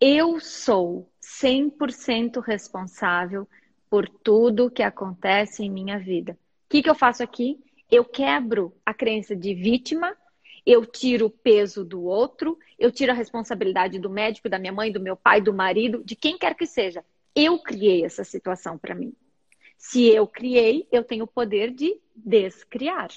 [0.00, 3.48] Eu sou 100% responsável
[3.88, 6.32] por tudo que acontece em minha vida.
[6.32, 6.36] O
[6.68, 7.58] que, que eu faço aqui?
[7.90, 10.16] Eu quebro a crença de vítima,
[10.64, 14.92] eu tiro o peso do outro, eu tiro a responsabilidade do médico, da minha mãe,
[14.92, 17.04] do meu pai, do marido, de quem quer que seja.
[17.34, 19.12] Eu criei essa situação para mim.
[19.76, 23.08] Se eu criei, eu tenho o poder de descriar.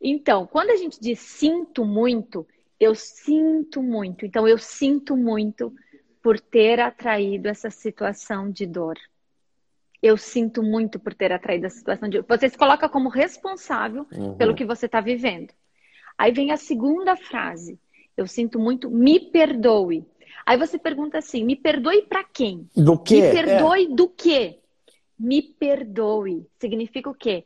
[0.00, 2.46] Então, quando a gente diz sinto muito,
[2.78, 4.24] eu sinto muito.
[4.24, 5.74] Então, eu sinto muito
[6.22, 8.96] por ter atraído essa situação de dor.
[10.00, 12.26] Eu sinto muito por ter atraído essa situação de dor.
[12.28, 14.36] Você se coloca como responsável uhum.
[14.36, 15.52] pelo que você está vivendo.
[16.16, 17.78] Aí vem a segunda frase.
[18.16, 20.04] Eu sinto muito, me perdoe.
[20.44, 22.68] Aí você pergunta assim: me perdoe para quem?
[22.76, 23.20] Do quê?
[23.20, 23.94] Me perdoe é.
[23.94, 24.58] do quê?
[25.18, 26.46] Me perdoe.
[26.58, 27.44] Significa o quê?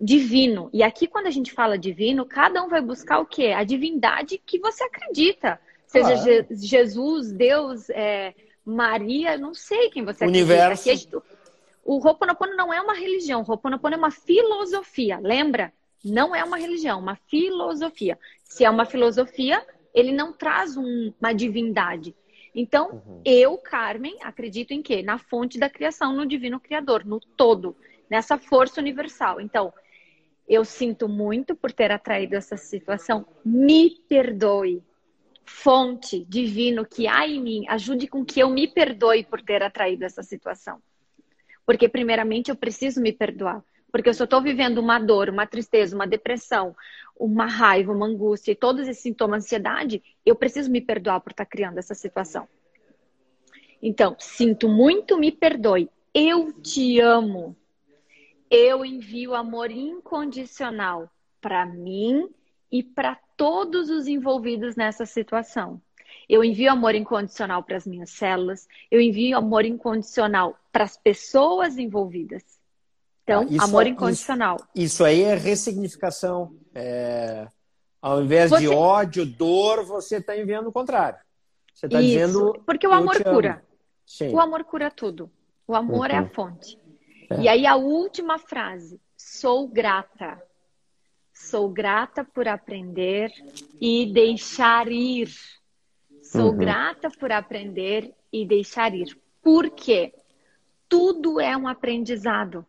[0.00, 0.68] Divino.
[0.72, 3.46] E aqui, quando a gente fala divino, cada um vai buscar o quê?
[3.56, 5.60] A divindade que você acredita.
[5.86, 10.82] Seja Je Jesus, Deus, é, Maria, não sei quem você Universo.
[10.82, 11.16] acredita.
[11.16, 11.46] Universo.
[11.84, 13.42] O Ho'oponopono não é uma religião.
[13.42, 15.18] O Ho'oponopono é uma filosofia.
[15.22, 15.72] Lembra?
[16.04, 18.18] Não é uma religião, uma filosofia.
[18.42, 22.14] Se é uma filosofia, ele não traz um, uma divindade.
[22.54, 23.22] Então, uhum.
[23.24, 25.02] eu, Carmen, acredito em quê?
[25.02, 27.76] Na fonte da criação, no divino criador, no todo,
[28.10, 29.40] nessa força universal.
[29.40, 29.72] Então,
[30.48, 33.26] eu sinto muito por ter atraído essa situação.
[33.44, 34.82] Me perdoe.
[35.44, 40.04] Fonte divino que há em mim, ajude com que eu me perdoe por ter atraído
[40.04, 40.82] essa situação.
[41.64, 43.62] Porque, primeiramente, eu preciso me perdoar.
[43.92, 46.74] Porque eu estou vivendo uma dor, uma tristeza, uma depressão,
[47.18, 51.30] uma raiva, uma angústia e todos esses sintomas de ansiedade, eu preciso me perdoar por
[51.30, 52.48] estar tá criando essa situação.
[53.80, 55.88] Então, sinto muito, me perdoe.
[56.12, 57.56] Eu te amo
[58.50, 62.28] eu envio amor incondicional para mim
[62.70, 65.80] e para todos os envolvidos nessa situação.
[66.28, 71.78] Eu envio amor incondicional para as minhas células, eu envio amor incondicional para as pessoas
[71.78, 72.42] envolvidas.
[73.22, 74.56] Então, ah, amor incondicional.
[74.74, 76.54] Isso, isso, aí é ressignificação.
[76.74, 77.48] É,
[78.00, 78.62] ao invés você...
[78.62, 81.18] de ódio, dor, você está enviando o contrário.
[81.74, 82.60] Você está dizendo.
[82.64, 83.62] Porque o amor cura.
[84.32, 85.30] O amor cura tudo.
[85.66, 86.14] O amor uhum.
[86.14, 86.28] é a uhum.
[86.28, 86.78] fonte.
[87.30, 87.42] É.
[87.42, 90.40] E aí a última frase: sou grata.
[91.32, 93.30] Sou grata por aprender
[93.80, 95.28] e deixar ir.
[96.22, 96.56] Sou uhum.
[96.56, 99.16] grata por aprender e deixar ir.
[99.42, 100.14] Por quê?
[100.88, 102.64] Tudo é um aprendizado.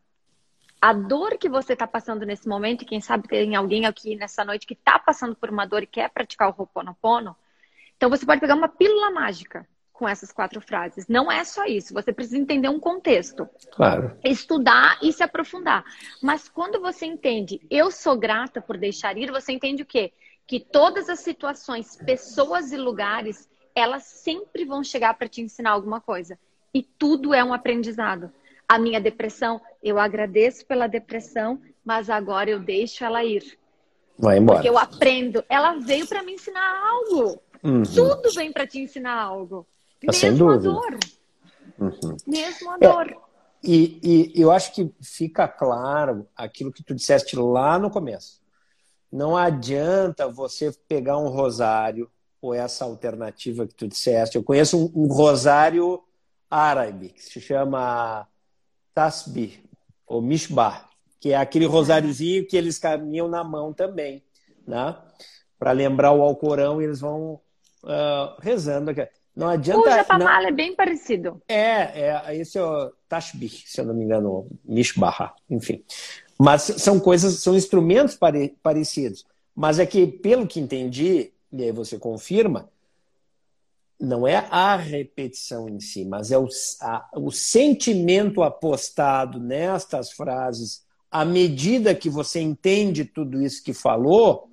[0.81, 4.45] A dor que você está passando nesse momento, e quem sabe tem alguém aqui nessa
[4.45, 7.35] noite que está passando por uma dor e quer praticar o Ho'oponopono,
[7.95, 9.67] então você pode pegar uma pílula mágica
[9.97, 11.07] com essas quatro frases.
[11.07, 13.49] Não é só isso, você precisa entender um contexto.
[13.71, 14.15] Claro.
[14.23, 15.83] Estudar e se aprofundar.
[16.21, 20.13] Mas quando você entende, eu sou grata por deixar ir, você entende o quê?
[20.45, 25.99] Que todas as situações, pessoas e lugares, elas sempre vão chegar para te ensinar alguma
[25.99, 26.37] coisa.
[26.71, 28.31] E tudo é um aprendizado.
[28.69, 33.57] A minha depressão, eu agradeço pela depressão, mas agora eu deixo ela ir.
[34.15, 34.59] Vai embora.
[34.59, 35.43] Porque eu aprendo.
[35.49, 37.41] Ela veio para me ensinar algo.
[37.63, 37.81] Uhum.
[37.83, 39.65] Tudo vem para te ensinar algo.
[40.03, 40.99] Ah, Mesmo a dor.
[41.79, 42.17] Uhum.
[42.25, 43.17] Mesmo a é, dor.
[43.63, 48.41] E, e eu acho que fica claro aquilo que tu disseste lá no começo.
[49.11, 52.09] Não adianta você pegar um rosário
[52.41, 54.35] ou essa alternativa que tu disseste.
[54.35, 56.03] Eu conheço um, um rosário
[56.49, 58.27] árabe que se chama
[58.93, 59.63] tasbih
[60.05, 60.89] ou mishbah,
[61.19, 64.23] que é aquele rosáriozinho que eles caminham na mão também,
[64.65, 64.95] né?
[65.59, 67.41] Para lembrar o Alcorão, eles vão
[67.83, 68.91] uh, rezando.
[69.37, 69.87] Não adianta.
[69.87, 70.49] O Japamala não...
[70.49, 71.39] é bem parecido.
[71.47, 75.83] É, é, esse é o Tashbih, se eu não me engano, Mishbaha, enfim.
[76.39, 78.55] Mas são coisas, são instrumentos pare...
[78.63, 79.27] parecidos.
[79.55, 82.67] Mas é que, pelo que entendi, e aí você confirma,
[83.99, 86.47] não é a repetição em si, mas é o,
[86.81, 94.49] a, o sentimento apostado nestas frases, à medida que você entende tudo isso que falou,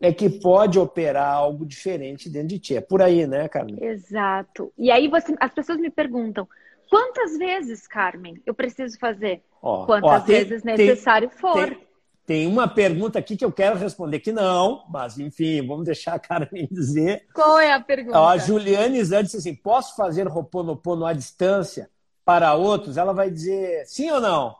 [0.00, 2.76] é que pode operar algo diferente dentro de ti.
[2.76, 3.82] É por aí, né, Carmen?
[3.82, 4.72] Exato.
[4.76, 6.46] E aí você, as pessoas me perguntam,
[6.90, 9.42] quantas vezes, Carmen, eu preciso fazer?
[9.62, 11.68] Ó, Quantas ó, tem, vezes necessário tem, for.
[11.68, 11.78] Tem,
[12.26, 16.18] tem, uma pergunta aqui que eu quero responder que não, mas enfim, vamos deixar a
[16.18, 17.26] Carmen dizer.
[17.32, 18.20] Qual é a pergunta?
[18.20, 21.90] Ó, a Juliane Zan disse assim: posso fazer Roponopono à distância
[22.24, 22.96] para outros?
[22.96, 24.54] Ela vai dizer sim ou não?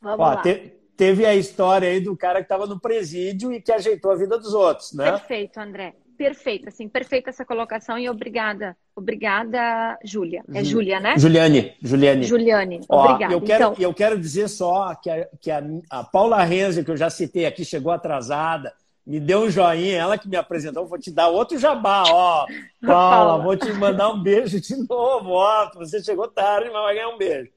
[0.00, 0.42] Vamos ó, lá.
[0.42, 4.16] Te, teve a história aí do cara que estava no presídio e que ajeitou a
[4.16, 5.10] vida dos outros, né?
[5.10, 5.94] Perfeito, André.
[6.16, 8.76] Perfeito, assim, perfeita essa colocação e obrigada.
[8.94, 10.44] Obrigada, Júlia.
[10.54, 11.18] É Júlia, né?
[11.18, 11.74] Juliane.
[11.82, 12.24] Juliane.
[12.24, 13.34] Juliane, Ó, obrigada.
[13.34, 13.76] Eu quero, então...
[13.80, 17.46] eu quero dizer só que, a, que a, a Paula Renzi, que eu já citei
[17.46, 18.72] aqui, chegou atrasada,
[19.04, 22.46] me deu um joinha, ela que me apresentou, vou te dar outro jabá, ó.
[22.86, 25.70] Paula, vou te mandar um beijo de novo, ó.
[25.74, 27.50] Você chegou tarde, mas vai ganhar um beijo.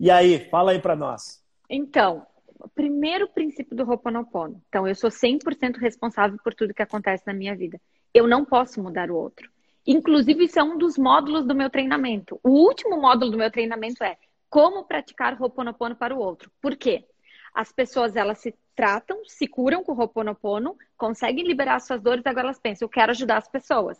[0.00, 1.42] E aí, fala aí para nós.
[1.68, 2.26] Então,
[2.60, 4.62] o primeiro princípio do Ho'oponopono.
[4.68, 7.80] Então, eu sou 100% responsável por tudo que acontece na minha vida.
[8.12, 9.50] Eu não posso mudar o outro.
[9.86, 12.38] Inclusive, isso é um dos módulos do meu treinamento.
[12.42, 14.16] O último módulo do meu treinamento é
[14.50, 16.50] como praticar Ho'oponopono para o outro.
[16.60, 17.04] Por quê?
[17.54, 22.46] As pessoas, elas se tratam, se curam com o Ho'oponopono, conseguem liberar suas dores, agora
[22.46, 23.98] elas pensam, eu quero ajudar as pessoas.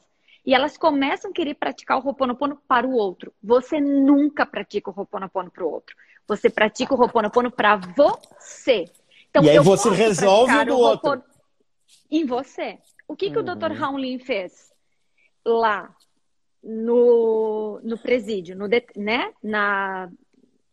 [0.49, 3.34] E elas começam a querer praticar o Ho'oponopono para o outro.
[3.42, 5.94] Você nunca pratica o Ho'oponopono para o outro.
[6.26, 8.86] Você pratica o Ho'oponopono para você.
[9.28, 11.22] Então, e aí você resolve do outro.
[12.11, 12.78] Em você.
[13.07, 13.42] O que, que uhum.
[13.42, 13.72] o Dr.
[13.72, 14.72] Raulin fez
[15.44, 15.94] lá
[16.64, 19.30] no, no presídio, no, né?
[19.42, 20.11] Na,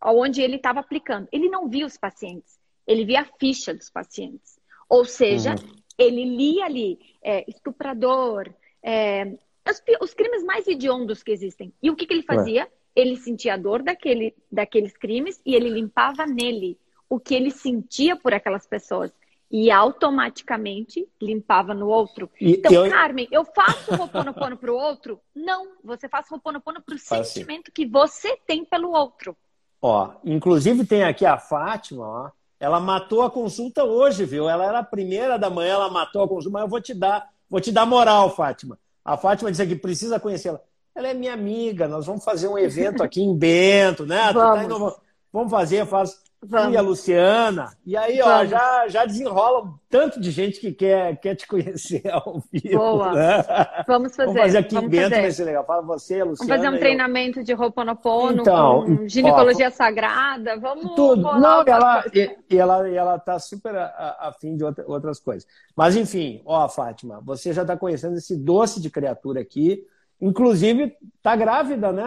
[0.01, 1.27] onde ele estava aplicando?
[1.33, 2.57] Ele não via os pacientes,
[2.87, 4.57] ele via a ficha dos pacientes.
[4.87, 5.75] Ou seja, uhum.
[5.97, 8.49] ele lia ali é, estuprador,
[8.81, 9.35] é,
[9.69, 11.73] os, os, crimes mais hediondos que existem.
[11.81, 12.63] E o que, que ele fazia?
[12.63, 17.51] Ué ele sentia a dor daquele, daqueles crimes e ele limpava nele o que ele
[17.51, 19.11] sentia por aquelas pessoas.
[19.51, 22.29] E automaticamente limpava no outro.
[22.41, 22.89] E então, eu...
[22.89, 25.19] Carmen, eu faço o Roponopono para o outro?
[25.35, 29.37] Não, você faz Roponopono para o sentimento que você tem pelo outro.
[29.81, 34.49] Ó, inclusive tem aqui a Fátima, ó, ela matou a consulta hoje, viu?
[34.49, 37.29] Ela era a primeira da manhã, ela matou a consulta, mas eu vou te dar,
[37.47, 38.79] vou te dar moral, Fátima.
[39.05, 40.59] A Fátima disse que precisa conhecê-la.
[40.95, 44.33] Ela é minha amiga, nós vamos fazer um evento aqui em Bento, né?
[44.33, 45.01] Vamos, tá
[45.31, 46.73] vamos fazer, faz Vamos.
[46.73, 47.77] E a Luciana.
[47.85, 52.03] E aí, ó, já, já desenrola um tanto de gente que quer, quer te conhecer
[52.11, 52.77] ao vivo.
[52.77, 53.13] Boa.
[53.13, 53.45] Né?
[53.87, 54.27] Vamos fazer.
[54.27, 55.65] Vamos fazer aqui em Bento, vai ser legal.
[55.65, 56.49] Fala você, a Luciana.
[56.49, 57.43] Vamos fazer um treinamento eu...
[57.43, 60.57] de Ho'oponopono então, com ginecologia ó, sagrada.
[60.57, 60.95] Vamos.
[60.95, 61.21] Tudo.
[61.21, 63.75] Não, ela, e, e, ela, e ela tá super
[64.19, 65.47] afim de outra, outras coisas.
[65.75, 69.85] Mas, enfim, ó, Fátima, você já está conhecendo esse doce de criatura aqui
[70.21, 72.03] Inclusive, tá grávida, né?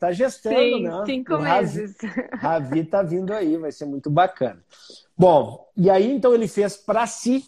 [0.00, 1.02] Tá gestando, Sim, né?
[1.06, 1.96] Cinco O meses.
[2.40, 4.62] Ravi tá vindo aí, vai ser muito bacana.
[5.16, 7.44] Bom, e aí então ele fez para si.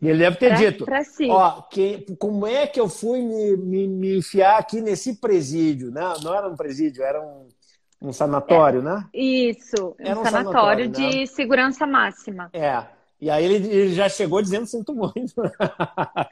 [0.00, 1.28] Ele deve ter Pra- dito: pra si.
[1.28, 5.90] Ó, que, como é que eu fui me, me, me enfiar aqui nesse presídio?
[5.90, 6.02] Né?
[6.22, 7.48] Não era um presídio, era um,
[8.00, 9.04] um sanatório, né?
[9.12, 11.24] Isso, Era um um sanatório, sanatório, né?
[11.24, 12.48] de segurança máxima.
[12.52, 12.86] É.
[13.20, 15.34] E aí ele, ele já chegou dizendo sinto muito.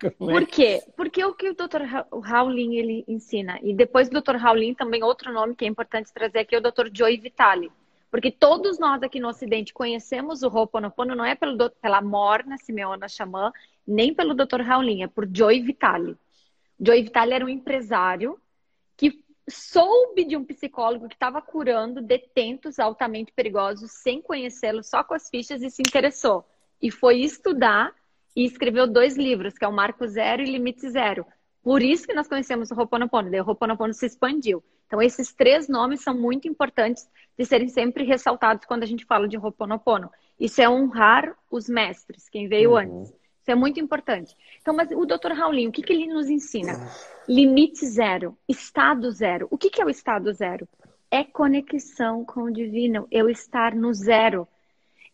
[0.03, 0.83] É Por quê?
[0.97, 1.83] Porque o que o Dr.
[2.23, 4.37] Raulin ele ensina, e depois do Dr.
[4.37, 6.89] Raulin também outro nome que é importante trazer aqui é o Dr.
[6.93, 7.73] Joy Vitale.
[8.11, 13.09] Porque todos nós aqui no Ocidente conhecemos o Ho'oponopono, não é pelo, pela Morna Simeona
[13.09, 13.53] Xamã,
[13.87, 14.61] nem pelo Dr.
[14.63, 16.17] Raulin, é por Joy Vitale.
[16.79, 18.39] Joy Vitale era um empresário
[18.97, 25.15] que soube de um psicólogo que estava curando detentos altamente perigosos sem conhecê-lo, só com
[25.15, 26.45] as fichas e se interessou.
[26.81, 27.93] E foi estudar
[28.35, 31.27] e escreveu dois livros, que é o Marco Zero e Limite Zero.
[31.63, 34.63] Por isso que nós conhecemos o Ho'oponopono, daí o Ho'oponopono se expandiu.
[34.87, 39.27] Então esses três nomes são muito importantes de serem sempre ressaltados quando a gente fala
[39.27, 40.11] de Ho'oponopono.
[40.39, 42.77] Isso é honrar os mestres, quem veio Uhum.
[42.77, 43.09] antes.
[43.11, 44.37] Isso é muito importante.
[44.61, 45.33] Então, mas o Dr.
[45.33, 46.89] Raulinho, o que, que ele nos ensina?
[47.29, 49.47] Limite zero, estado zero.
[49.51, 50.69] O que, que é o estado zero?
[51.11, 54.47] É conexão com o divino, eu estar no zero.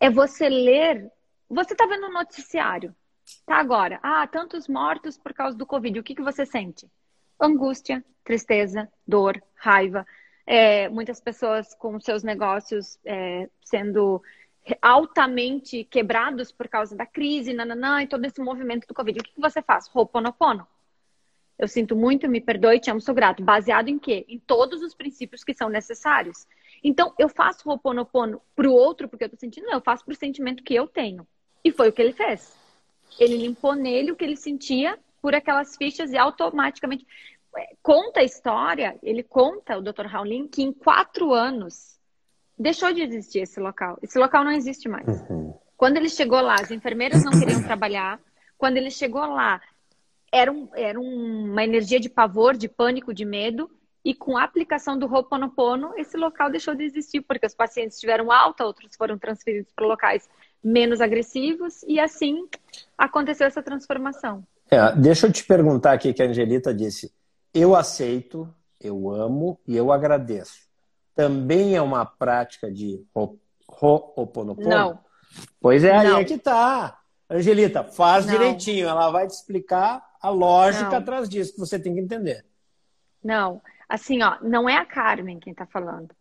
[0.01, 1.11] É você ler.
[1.53, 2.97] Você está vendo o noticiário.
[3.45, 4.01] Tá agora.
[4.03, 5.99] Ah, tantos mortos por causa do Covid.
[5.99, 6.91] O que, que você sente?
[7.39, 10.07] Angústia, tristeza, dor, raiva.
[10.47, 14.23] É, muitas pessoas com seus negócios é, sendo
[14.81, 19.21] altamente quebrados por causa da crise, nananã, e todo esse movimento do Covid.
[19.21, 19.91] O que, que você faz?
[19.93, 20.67] Ho'oponopono.
[21.59, 23.43] Eu sinto muito, me perdoe, te amo, sou grato.
[23.43, 24.25] Baseado em quê?
[24.27, 26.47] Em todos os princípios que são necessários.
[26.83, 29.67] Então, eu faço Ho'oponopono pro outro porque eu tô sentindo?
[29.67, 31.27] Não, eu faço pro sentimento que eu tenho.
[31.65, 32.57] E foi o que ele fez.
[33.19, 37.07] Ele limpou nele o que ele sentia por aquelas fichas e automaticamente...
[37.83, 40.07] Conta a história, ele conta, o Dr.
[40.07, 41.99] Raulin, que em quatro anos
[42.59, 43.99] deixou de existir esse local.
[44.03, 45.07] Esse local não existe mais.
[45.77, 48.19] Quando ele chegou lá, as enfermeiras não queriam trabalhar.
[48.57, 49.61] Quando ele chegou lá,
[50.33, 53.71] era, um, era uma energia de pavor, de pânico, de medo.
[54.03, 58.33] E com a aplicação do Ho'oponopono, esse local deixou de existir, porque os pacientes tiveram
[58.33, 60.29] alta, outros foram transferidos para locais
[60.63, 62.47] menos agressivos, e assim
[62.97, 64.45] aconteceu essa transformação.
[64.71, 67.13] É, deixa eu te perguntar aqui que a Angelita disse.
[67.53, 68.49] Eu aceito,
[68.81, 70.61] eu amo e eu agradeço.
[71.15, 74.69] Também é uma prática de Ho'oponopono?
[74.69, 74.99] Não.
[75.61, 76.19] Pois é, aí Não.
[76.19, 76.99] é que tá.
[77.29, 78.33] Angelita, faz Não.
[78.33, 78.89] direitinho.
[78.89, 80.99] Ela vai te explicar a lógica Não.
[80.99, 82.45] atrás disso, que você tem que entender.
[83.23, 86.15] Não, assim, ó, não é a Carmen quem tá falando.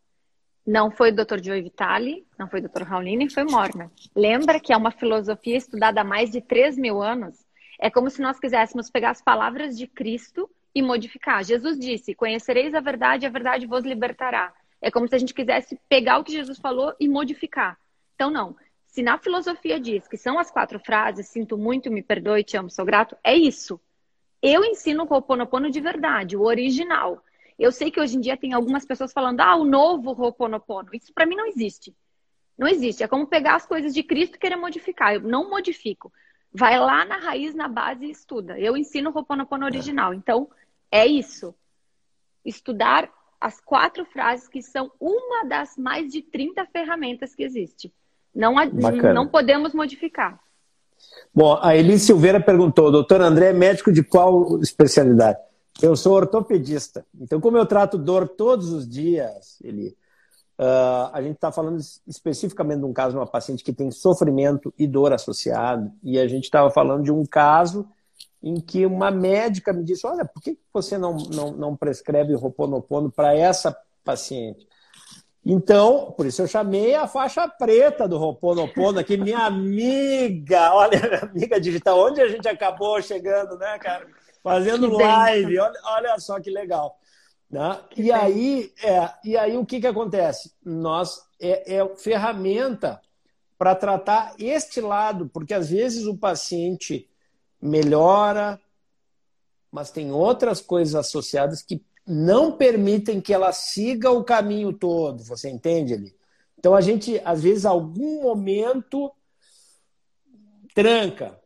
[0.65, 1.43] Não foi o Dr.
[1.43, 2.83] Joe Vitale, não foi o Dr.
[2.83, 3.91] Raulini, foi Morna.
[4.15, 7.35] Lembra que é uma filosofia estudada há mais de 3 mil anos?
[7.79, 11.43] É como se nós quiséssemos pegar as palavras de Cristo e modificar.
[11.43, 14.53] Jesus disse: Conhecereis a verdade, a verdade vos libertará.
[14.81, 17.77] É como se a gente quisesse pegar o que Jesus falou e modificar.
[18.15, 18.55] Então, não.
[18.87, 22.69] Se na filosofia diz que são as quatro frases, sinto muito, me perdoe, te amo,
[22.69, 23.79] sou grato, é isso.
[24.41, 27.23] Eu ensino o Ho'oponopono de verdade, o original.
[27.61, 30.89] Eu sei que hoje em dia tem algumas pessoas falando, ah, o novo Ho'oponopono.
[30.93, 31.95] Isso para mim não existe.
[32.57, 33.03] Não existe.
[33.03, 35.13] É como pegar as coisas de Cristo e querer modificar.
[35.13, 36.11] Eu não modifico.
[36.51, 38.59] Vai lá na raiz, na base e estuda.
[38.59, 40.11] Eu ensino o Ho'oponopono original.
[40.11, 40.49] Então,
[40.91, 41.53] é isso.
[42.43, 43.07] Estudar
[43.39, 47.93] as quatro frases que são uma das mais de 30 ferramentas que existe.
[48.33, 49.13] Não, Bacana.
[49.13, 50.39] não podemos modificar.
[51.31, 55.37] Bom, a Eli Silveira perguntou: doutor André é médico de qual especialidade?
[55.81, 57.05] Eu sou ortopedista.
[57.19, 59.89] Então, como eu trato dor todos os dias, Eli,
[60.59, 64.73] uh, a gente está falando especificamente de um caso de uma paciente que tem sofrimento
[64.77, 65.91] e dor associado.
[66.03, 67.87] E a gente estava falando de um caso
[68.43, 73.11] em que uma médica me disse: Olha, por que você não, não, não prescreve Roponopono
[73.11, 74.67] para essa paciente?
[75.43, 81.59] Então, por isso eu chamei a faixa preta do Roponopono aqui, minha amiga, olha, amiga
[81.59, 84.05] digital, onde a gente acabou chegando, né, cara?
[84.43, 86.97] Fazendo Que live, olha, olha só que legal.
[87.49, 87.81] Né?
[87.89, 88.13] Que E, bem.
[88.13, 90.53] aí, é, e aí o que, que acontece?
[90.63, 93.01] Nós é, é ferramenta
[93.57, 97.07] para tratar este lado, porque às vezes o paciente
[97.61, 98.59] melhora,
[99.71, 105.49] mas tem outras coisas associadas que não permitem que ela siga o caminho todo, você
[105.49, 106.15] entende ali?
[106.57, 109.11] Então a gente, às vezes, algum momento
[110.75, 111.40] tranca.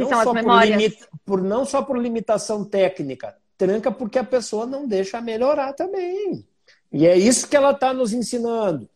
[0.00, 4.86] Não só por, limita- por- não só por limitação técnica, tranca porque a pessoa não
[4.86, 6.46] deixa melhorar também.
[6.90, 8.88] E é isso que ela está nos ensinando.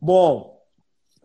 [0.00, 0.60] Bom,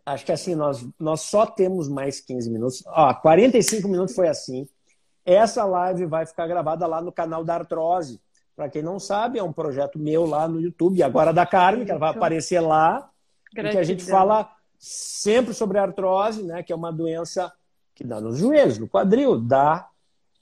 [0.06, 2.84] acho que assim, nós, nós só temos mais 15 minutos.
[2.88, 4.68] Ó, 45 minutos foi assim.
[5.26, 8.20] Essa live vai ficar gravada lá no canal da Artrose,
[8.56, 11.92] para quem não sabe, é um projeto meu lá no YouTube, agora da Carmen, que
[11.92, 13.10] ela vai aparecer lá,
[13.50, 17.52] que a gente fala sempre sobre artrose, né, que é uma doença
[18.02, 19.88] que dá nos joelhos, no quadril, dá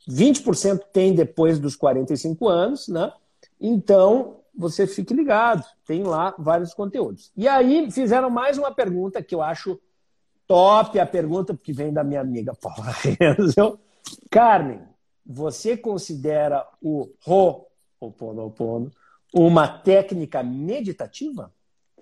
[0.09, 3.11] 20% tem depois dos 45 anos, né?
[3.59, 7.33] Então, você fique ligado, tem lá vários conteúdos.
[7.35, 9.77] E aí fizeram mais uma pergunta que eu acho
[10.47, 13.77] top, a pergunta que vem da minha amiga Paula Renzo.
[14.31, 14.81] Carmen,
[15.25, 18.89] você considera o Ho'oponopono
[19.33, 21.53] uma técnica meditativa?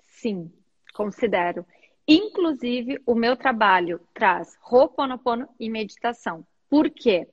[0.06, 0.52] Sim,
[0.94, 1.66] considero.
[2.08, 6.42] Inclusive, o meu trabalho traz Ho'oponopono e meditação.
[6.70, 7.28] Por quê?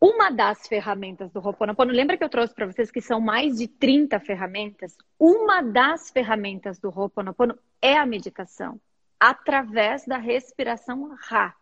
[0.00, 3.66] Uma das ferramentas do Ho'oponopono, lembra que eu trouxe para vocês que são mais de
[3.66, 4.96] 30 ferramentas?
[5.18, 8.80] Uma das ferramentas do Ho'oponopono é a meditação,
[9.18, 11.52] através da respiração Ra.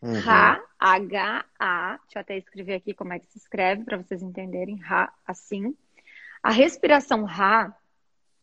[0.00, 0.18] Uhum.
[0.20, 4.76] Ra, H-A, deixa eu até escrever aqui como é que se escreve para vocês entenderem,
[4.76, 5.76] Ra, assim.
[6.40, 7.76] A respiração Ra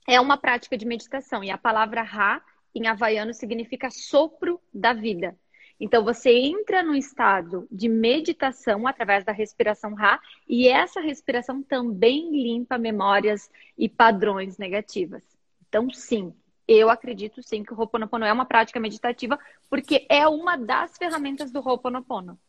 [0.05, 2.41] é uma prática de meditação e a palavra Ra
[2.77, 5.35] em havaiano significa sopro da vida.
[5.79, 12.31] Então, você entra no estado de meditação através da respiração Ra, e essa respiração também
[12.31, 15.23] limpa memórias e padrões negativas.
[15.67, 16.33] Então, sim,
[16.67, 19.37] eu acredito sim que o Ho'oponopono é uma prática meditativa,
[19.69, 22.39] porque é uma das ferramentas do Ho'oponopono.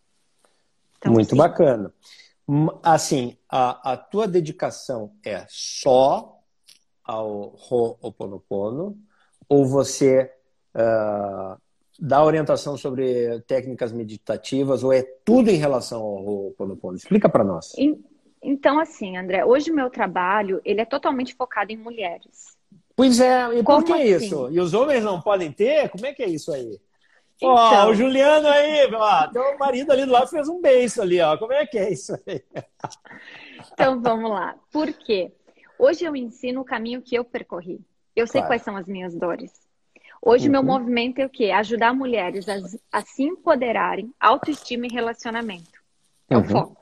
[0.97, 1.37] Então, Muito sim.
[1.37, 1.93] bacana.
[2.49, 6.41] Hum, assim, a, a tua dedicação é só
[7.05, 8.99] ao Ho'oponopono
[9.49, 10.31] ou você
[10.75, 11.57] uh,
[11.99, 16.97] dá orientação sobre técnicas meditativas ou é tudo em relação ao Ho'oponopono?
[16.97, 17.75] Explica para nós.
[18.43, 22.57] Então, assim, André, hoje o meu trabalho ele é totalmente focado em mulheres.
[22.95, 24.27] Pois é, e Como por que assim?
[24.27, 24.51] isso?
[24.51, 25.89] E os homens não podem ter?
[25.89, 26.81] Como é que é isso aí?
[27.37, 27.51] Então...
[27.51, 31.37] Ó, o Juliano aí, ó, teu marido ali do lado fez um beijo ali, ó.
[31.37, 32.43] Como é que é isso aí?
[33.73, 34.57] Então vamos lá.
[34.73, 35.33] Por quê?
[35.79, 37.81] Hoje eu ensino o caminho que eu percorri.
[38.19, 38.49] Eu sei claro.
[38.49, 39.53] quais são as minhas dores.
[40.21, 40.53] Hoje, uhum.
[40.53, 41.53] meu movimento é o quê?
[41.53, 42.57] Ajudar mulheres a,
[42.93, 45.81] a se empoderarem, autoestima e relacionamento.
[46.29, 46.43] É uhum.
[46.43, 46.77] o foco.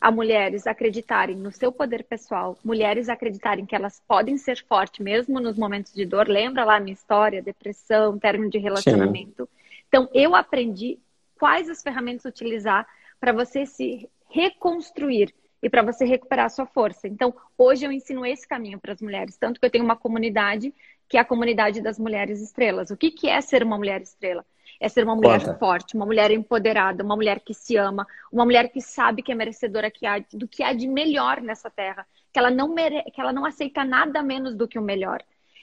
[0.00, 5.40] A mulheres acreditarem no seu poder pessoal, mulheres acreditarem que elas podem ser fortes mesmo
[5.40, 6.28] nos momentos de dor.
[6.28, 9.44] Lembra lá a minha história, depressão, término de relacionamento.
[9.44, 9.82] Sim.
[9.88, 10.98] Então, eu aprendi
[11.38, 12.86] quais as ferramentas utilizar
[13.20, 15.32] para você se reconstruir
[15.62, 17.08] e para você recuperar a sua força.
[17.08, 20.72] Então, hoje eu ensino esse caminho para as mulheres, tanto que eu tenho uma comunidade
[21.08, 22.90] que é a comunidade das mulheres estrelas.
[22.90, 24.44] O que, que é ser uma mulher estrela?
[24.80, 25.54] É ser uma mulher Conta.
[25.54, 29.34] forte, uma mulher empoderada, uma mulher que se ama, uma mulher que sabe que é
[29.34, 29.90] merecedora
[30.32, 33.02] do que há de melhor nessa terra, que ela não mere...
[33.04, 35.22] que ela não aceita nada menos do que o melhor.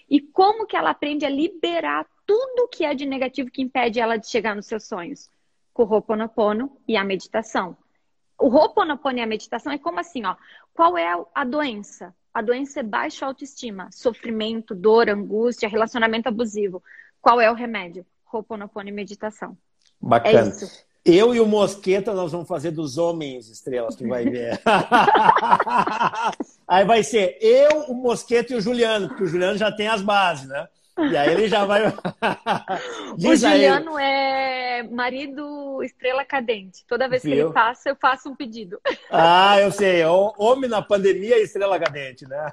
[0.10, 4.18] E como que ela aprende a liberar tudo que é de negativo que impede ela
[4.18, 5.30] de chegar nos seus sonhos?
[5.74, 7.78] Com o Ho'oponopono e a meditação.
[8.44, 10.36] O Ho'oponopono e a meditação é como assim, ó.
[10.74, 12.14] Qual é a doença?
[12.34, 16.84] A doença é baixa autoestima, sofrimento, dor, angústia, relacionamento abusivo.
[17.22, 18.06] Qual é o remédio?
[18.30, 19.58] Ho'oponopono e meditação.
[19.98, 20.52] Bacana.
[21.06, 24.60] É eu e o Mosqueta nós vamos fazer dos homens estrelas, tu vai ver.
[26.68, 30.02] Aí vai ser eu, o Mosqueta e o Juliano, porque o Juliano já tem as
[30.02, 30.68] bases, né?
[30.98, 31.82] E aí ele já vai.
[33.18, 36.86] o Juliano é marido estrela cadente.
[36.88, 37.32] Toda vez Viu?
[37.32, 38.80] que ele passa, eu faço um pedido.
[39.10, 40.04] Ah, eu sei.
[40.06, 42.52] Homem na pandemia estrela cadente, né?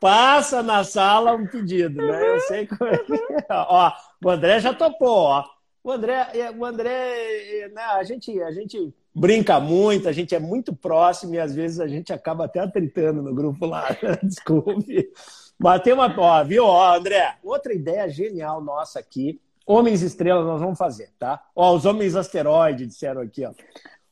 [0.00, 2.28] Passa na sala um pedido, né?
[2.28, 3.46] Eu sei como é que é.
[3.50, 3.92] Ó,
[4.24, 5.44] o André já topou, ó.
[5.82, 10.34] O André, é, o André, é, né, a gente, a gente brinca muito, a gente
[10.34, 13.86] é muito próximo e às vezes a gente acaba até atritando no grupo lá.
[14.22, 15.12] Desculpe.
[15.58, 19.40] Mas tem uma, ó, viu, ó, André, outra ideia genial nossa aqui.
[19.66, 21.42] Homens estrelas nós vamos fazer, tá?
[21.54, 23.52] Ó, os homens asteroide disseram aqui, ó.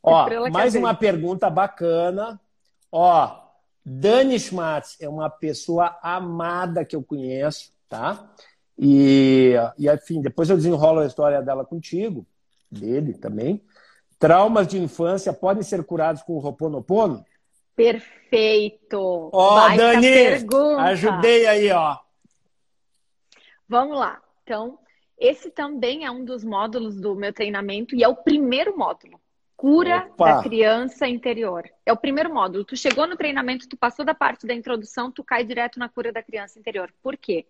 [0.02, 2.40] Ó, mais uma pergunta bacana.
[2.90, 3.46] Ó,
[3.84, 8.28] Dani Schmatz é uma pessoa amada que eu conheço, tá?
[8.78, 12.26] E, e enfim, depois eu desenrolo a história dela contigo,
[12.70, 13.62] dele também.
[14.18, 17.24] Traumas de infância podem ser curados com o Roponopono?
[17.76, 19.30] Perfeito.
[19.32, 20.82] Ó, oh, Dani, pergunta.
[20.82, 21.98] ajudei aí, ó.
[23.68, 24.22] Vamos lá.
[24.42, 24.78] Então,
[25.18, 29.20] esse também é um dos módulos do meu treinamento e é o primeiro módulo.
[29.54, 30.36] Cura Opa.
[30.36, 31.68] da criança interior.
[31.84, 32.64] É o primeiro módulo.
[32.64, 36.12] Tu chegou no treinamento, tu passou da parte da introdução, tu cai direto na cura
[36.12, 36.92] da criança interior.
[37.02, 37.46] Por quê?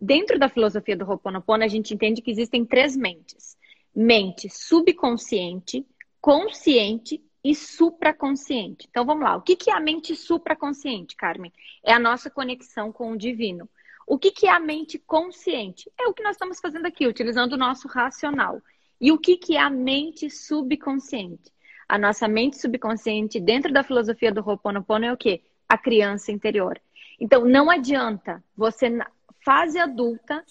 [0.00, 3.56] Dentro da filosofia do Ho'oponopono, a gente entende que existem três mentes:
[3.94, 5.86] mente subconsciente,
[6.20, 8.88] consciente e supraconsciente.
[8.90, 9.36] Então vamos lá.
[9.36, 11.52] O que, que é a mente supraconsciente, Carmen?
[11.84, 13.68] É a nossa conexão com o divino.
[14.04, 15.88] O que, que é a mente consciente?
[15.96, 18.60] É o que nós estamos fazendo aqui, utilizando o nosso racional.
[19.00, 21.52] E o que, que é a mente subconsciente?
[21.88, 25.40] A nossa mente subconsciente, dentro da filosofia do Ho'oponopono, é o quê?
[25.68, 26.80] A criança interior.
[27.20, 29.06] Então, não adianta você, na
[29.44, 30.44] fase adulta,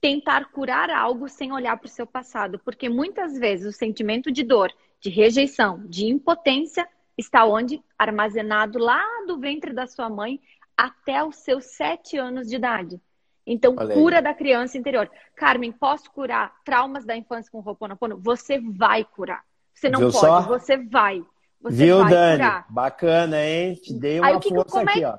[0.00, 4.42] tentar curar algo sem olhar para o seu passado, porque muitas vezes o sentimento de
[4.42, 6.86] dor, de rejeição, de impotência
[7.16, 7.82] está onde?
[7.98, 10.40] Armazenado lá do ventre da sua mãe
[10.76, 13.00] até os seus sete anos de idade.
[13.46, 15.10] Então, cura da criança interior.
[15.34, 18.18] Carmen, posso curar traumas da infância com Roponopono?
[18.22, 19.42] Você vai curar.
[19.74, 20.42] Você não Viu pode, só?
[20.42, 21.24] você vai.
[21.60, 22.36] Você Viu, vai Dani?
[22.38, 22.66] Curar.
[22.68, 23.74] Bacana, hein?
[23.74, 25.18] Te dei uma Aí, força que, aqui, é, ó.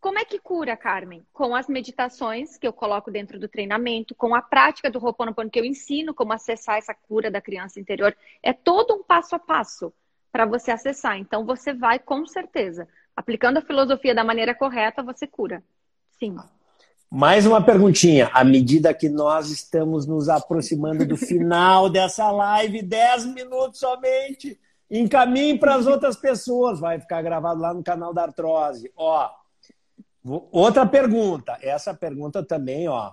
[0.00, 1.26] Como é que cura, Carmen?
[1.32, 5.58] Com as meditações que eu coloco dentro do treinamento, com a prática do Ho'oponopono que
[5.58, 8.16] eu ensino como acessar essa cura da criança interior.
[8.42, 9.92] É todo um passo a passo
[10.30, 11.18] para você acessar.
[11.18, 12.86] Então você vai com certeza,
[13.16, 15.64] aplicando a filosofia da maneira correta, você cura.
[16.18, 16.36] Sim.
[17.10, 18.30] Mais uma perguntinha.
[18.32, 25.58] À medida que nós estamos nos aproximando do final dessa live, 10 minutos somente, encaminhe
[25.58, 26.78] para as outras pessoas.
[26.78, 28.92] Vai ficar gravado lá no canal da Artrose.
[28.94, 29.28] Ó,
[30.24, 31.56] Outra pergunta.
[31.60, 33.12] Essa pergunta também, ó.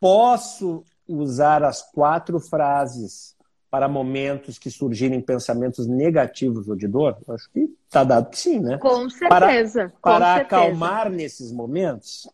[0.00, 3.34] Posso usar as quatro frases
[3.70, 7.18] para momentos que surgirem pensamentos negativos ou de dor?
[7.28, 8.78] Acho que está dado que sim, né?
[8.78, 9.92] Com certeza.
[10.00, 12.28] Para, para com acalmar nesses momentos?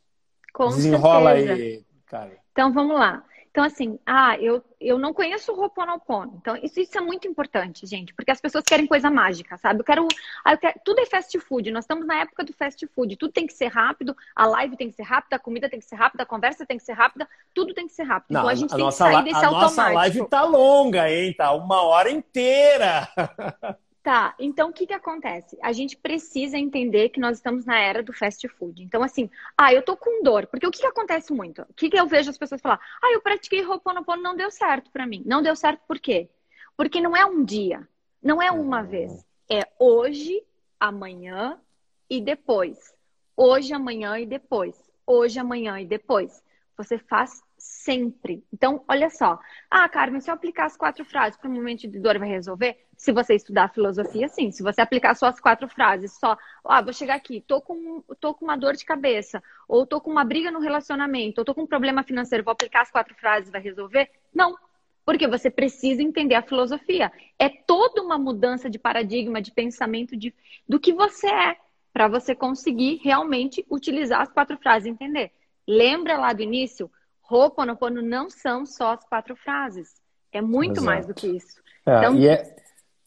[0.53, 1.53] Com Desenrola certeza.
[1.55, 2.32] aí, cara.
[2.53, 3.24] Então vamos lá.
[3.51, 6.34] Então, assim, ah, eu, eu não conheço o Roponopono.
[6.40, 9.80] Então, isso, isso é muito importante, gente, porque as pessoas querem coisa mágica, sabe?
[9.80, 10.07] Eu quero,
[10.44, 10.80] ah, eu quero.
[10.84, 11.70] Tudo é fast food.
[11.72, 13.16] Nós estamos na época do fast food.
[13.16, 15.84] Tudo tem que ser rápido, a live tem que ser rápida, a comida tem que
[15.84, 18.34] ser rápida, a conversa tem que ser rápida, tudo tem que ser rápido.
[18.34, 19.80] Não, então, a gente a tem que sair desse a automático.
[19.80, 21.34] A nossa live tá longa, hein?
[21.34, 23.09] Tá uma hora inteira.
[24.03, 25.59] Tá, então o que que acontece?
[25.61, 28.82] A gente precisa entender que nós estamos na era do fast food.
[28.82, 29.28] Então, assim,
[29.59, 30.46] ah, eu tô com dor.
[30.46, 31.61] Porque o que que acontece muito?
[31.62, 32.80] O que que eu vejo as pessoas falar?
[33.03, 35.22] Ah, eu pratiquei Ho'oponopono, não deu certo para mim.
[35.26, 36.30] Não deu certo por quê?
[36.78, 37.86] Porque não é um dia,
[38.22, 39.22] não é uma vez.
[39.51, 40.42] É hoje,
[40.78, 41.61] amanhã
[42.09, 42.94] e depois.
[43.36, 44.82] Hoje, amanhã e depois.
[45.07, 46.42] Hoje, amanhã e depois.
[46.74, 48.42] Você faz sempre.
[48.52, 49.38] Então, olha só.
[49.70, 52.84] Ah, Carmen, se eu aplicar as quatro frases para um momento de dor vai resolver?
[52.96, 54.50] Se você estudar filosofia, sim.
[54.50, 58.34] Se você aplicar só as quatro frases, só, ah, vou chegar aqui, tô com, tô
[58.34, 61.62] com uma dor de cabeça, ou tô com uma briga no relacionamento, ou tô com
[61.62, 64.11] um problema financeiro, vou aplicar as quatro frases vai resolver?
[64.34, 64.56] Não.
[65.04, 67.12] Porque você precisa entender a filosofia.
[67.38, 70.34] É toda uma mudança de paradigma, de pensamento de,
[70.68, 71.56] do que você é,
[71.92, 75.32] para você conseguir realmente utilizar as quatro frases e entender.
[75.66, 76.90] Lembra lá do início?
[77.30, 79.88] Ho'oponopono não são só as quatro frases.
[80.32, 80.86] É muito Exato.
[80.86, 81.60] mais do que isso.
[81.86, 82.56] É, então, é,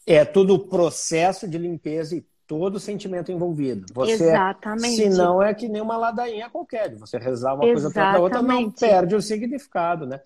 [0.06, 3.86] é todo o processo de limpeza e todo o sentimento envolvido.
[3.92, 4.96] Você, Exatamente.
[4.96, 6.94] Se não é que nem uma ladainha qualquer.
[6.96, 7.72] Você rezar uma Exatamente.
[7.72, 10.20] coisa para outra, não perde o significado, né?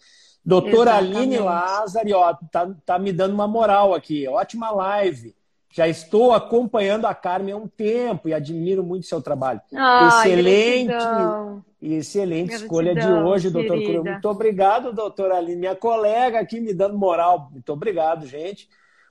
[0.44, 4.26] Doutora Aline Lázari, ó, tá, tá me dando uma moral aqui.
[4.26, 5.36] Ótima live.
[5.70, 9.60] Já estou acompanhando a Carmen há um tempo e admiro muito seu trabalho.
[9.70, 11.64] excelente, gratidão.
[11.80, 14.04] Excelente gratidão, escolha de hoje, doutor Curu.
[14.04, 17.48] Muito obrigado, doutora Aline, minha colega aqui me dando moral.
[17.52, 18.68] Muito obrigado, gente.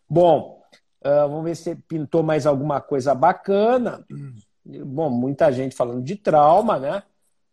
[0.10, 0.62] Bom,
[1.02, 4.06] uh, vamos ver se pintou mais alguma coisa bacana.
[4.66, 7.04] Bom, muita gente falando de trauma, né?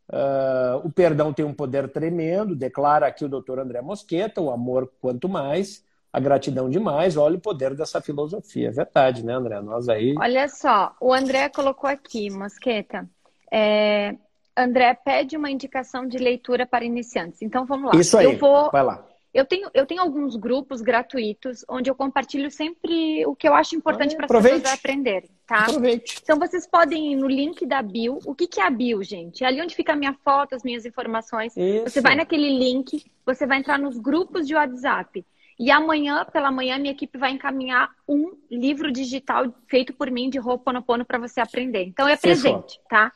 [0.09, 4.93] Uh, o perdão tem um poder tremendo, declara aqui o doutor André Mosqueta, o amor
[5.01, 7.17] quanto mais a gratidão demais.
[7.17, 8.69] Olha o poder dessa filosofia.
[8.69, 9.61] É verdade, né, André?
[9.61, 10.15] Nós aí.
[10.19, 13.09] Olha só, o André colocou aqui, Mosqueta.
[13.51, 14.17] É...
[14.57, 17.43] André pede uma indicação de leitura para iniciantes.
[17.43, 18.01] Então vamos lá.
[18.01, 18.27] Isso aí.
[18.27, 18.71] Eu vou...
[18.71, 19.05] Vai lá.
[19.33, 23.75] Eu tenho, eu tenho alguns grupos gratuitos onde eu compartilho sempre o que eu acho
[23.75, 25.65] importante para as pessoas aprenderem, tá?
[25.65, 26.21] Aproveite.
[26.23, 28.21] Então vocês podem ir no link da bio.
[28.25, 29.43] O que, que é a bio, gente?
[29.43, 31.53] É ali onde fica a minha foto, as minhas informações.
[31.57, 31.91] Isso.
[31.91, 35.27] Você vai naquele link, você vai entrar nos grupos de WhatsApp.
[35.59, 40.39] E amanhã, pela manhã, minha equipe vai encaminhar um livro digital feito por mim de
[40.39, 41.83] Ho'oponopono para você aprender.
[41.83, 42.85] Então é presente, Fechou.
[42.89, 43.13] tá?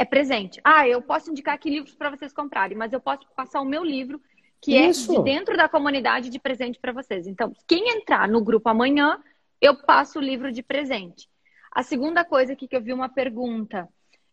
[0.00, 0.58] É presente.
[0.64, 3.84] Ah, eu posso indicar aqui livros para vocês comprarem, mas eu posso passar o meu
[3.84, 4.18] livro,
[4.58, 5.12] que Isso.
[5.12, 7.26] é de dentro da comunidade de presente para vocês.
[7.26, 9.22] Então, quem entrar no grupo amanhã,
[9.60, 11.28] eu passo o livro de presente.
[11.70, 13.86] A segunda coisa aqui que eu vi uma pergunta.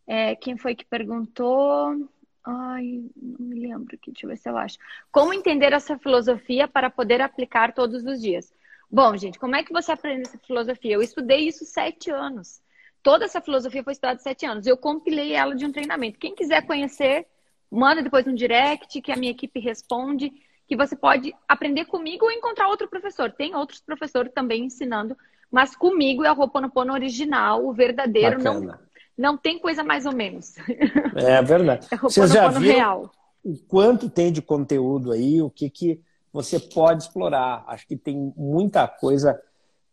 [0.06, 2.08] É, quem foi que perguntou?
[2.42, 4.78] Ai, não me lembro aqui, deixa eu ver se eu acho.
[5.12, 8.54] Como entender essa filosofia para poder aplicar todos os dias?
[8.90, 10.94] Bom, gente, como é que você aprende essa filosofia?
[10.94, 12.62] Eu estudei isso sete anos.
[13.02, 14.66] Toda essa filosofia foi estudada sete anos.
[14.66, 16.18] Eu compilei ela de um treinamento.
[16.18, 17.26] Quem quiser conhecer,
[17.70, 20.32] manda depois um direct que a minha equipe responde,
[20.66, 23.32] que você pode aprender comigo ou encontrar outro professor.
[23.32, 25.16] Tem outros professores também ensinando,
[25.50, 28.60] mas comigo é o Ho'oponopono original, o verdadeiro, Bacana.
[28.60, 28.88] não
[29.18, 30.54] não tem coisa mais ou menos.
[31.16, 31.88] É verdade.
[31.90, 33.10] É Vocês já viram real.
[33.42, 36.00] o quanto tem de conteúdo aí, o que, que
[36.32, 37.64] você pode explorar.
[37.66, 39.40] Acho que tem muita coisa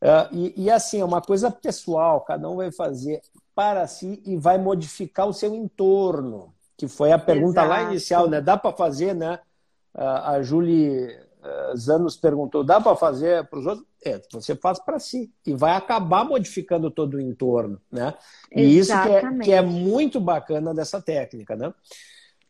[0.05, 3.21] Uh, e, e, assim, é uma coisa pessoal, cada um vai fazer
[3.55, 7.69] para si e vai modificar o seu entorno, que foi a pergunta Exato.
[7.69, 8.39] lá inicial, né?
[8.39, 9.39] Dá para fazer, né?
[9.95, 13.87] Uh, a Julie uh, Zanos perguntou, dá para fazer para os outros?
[14.05, 18.13] É, você faz para si e vai acabar modificando todo o entorno, né?
[18.55, 19.17] E Exatamente.
[19.17, 21.73] isso que é, que é muito bacana dessa técnica, né?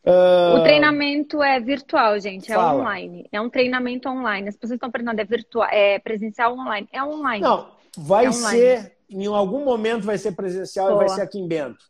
[0.05, 0.57] Uh...
[0.59, 2.79] O treinamento é virtual, gente, é Fala.
[2.79, 3.27] online.
[3.31, 4.49] É um treinamento online.
[4.49, 6.87] As pessoas estão perguntando, é virtual, é presencial ou online?
[6.91, 7.41] É online.
[7.41, 11.03] Não, vai é ser, em algum momento vai ser presencial Boa.
[11.03, 11.83] e vai ser aqui em Bento.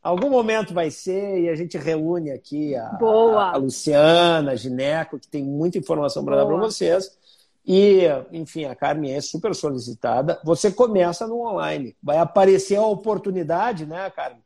[0.00, 5.18] Algum momento vai ser e a gente reúne aqui a, a, a Luciana, a Gineco,
[5.18, 7.18] que tem muita informação para dar para vocês.
[7.66, 10.40] E, enfim, a Carmen é super solicitada.
[10.44, 11.96] Você começa no online.
[12.02, 14.42] Vai aparecer a oportunidade, né, Carmen?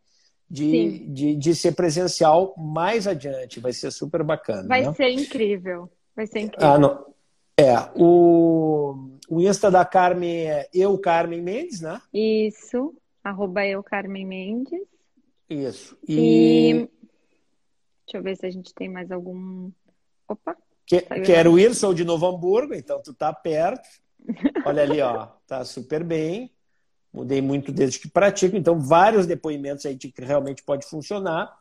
[0.53, 3.59] De, de, de, ser presencial mais adiante.
[3.59, 4.69] Vai ser super bacana.
[4.69, 4.93] Vai né?
[4.93, 5.91] ser incrível.
[6.15, 6.69] Vai ser incrível.
[6.69, 7.07] Ah, não.
[7.57, 12.03] É, o, o Insta da Carmen é eu, Carmen Mendes, né?
[12.13, 12.95] Isso,
[13.25, 14.83] arroba eu, Carmen Mendes.
[15.49, 15.97] Isso.
[16.07, 16.71] E...
[16.71, 16.73] e...
[18.05, 19.71] Deixa eu ver se a gente tem mais algum.
[20.29, 20.55] Opa!
[20.85, 23.89] Que, que era o Wilson de Novo Hamburgo, então tu tá perto.
[24.67, 26.51] Olha ali, ó, tá super bem
[27.13, 31.55] mudei muito desde que pratico, então vários depoimentos aí de que realmente pode funcionar.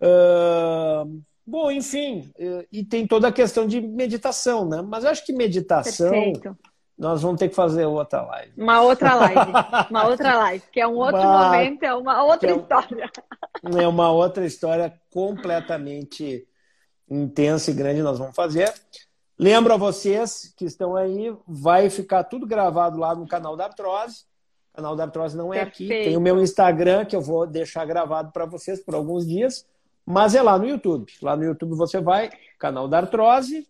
[0.00, 4.80] Uh, bom, enfim, uh, e tem toda a questão de meditação, né?
[4.80, 6.56] Mas eu acho que meditação Perfeito.
[6.96, 8.52] nós vamos ter que fazer outra live.
[8.56, 9.52] Uma outra live,
[9.90, 11.46] uma outra live, que é um outro uma...
[11.46, 13.10] momento, é uma outra é história.
[13.76, 16.46] É uma outra história completamente
[17.10, 18.72] intensa e grande nós vamos fazer.
[19.36, 24.27] Lembro a vocês que estão aí, vai ficar tudo gravado lá no canal da Artrose
[24.78, 25.92] canal da Artrose não é Perfeito.
[25.92, 26.04] aqui.
[26.04, 29.66] Tem o meu Instagram, que eu vou deixar gravado para vocês por alguns dias,
[30.06, 31.12] mas é lá no YouTube.
[31.20, 33.66] Lá no YouTube você vai, canal da Artrose,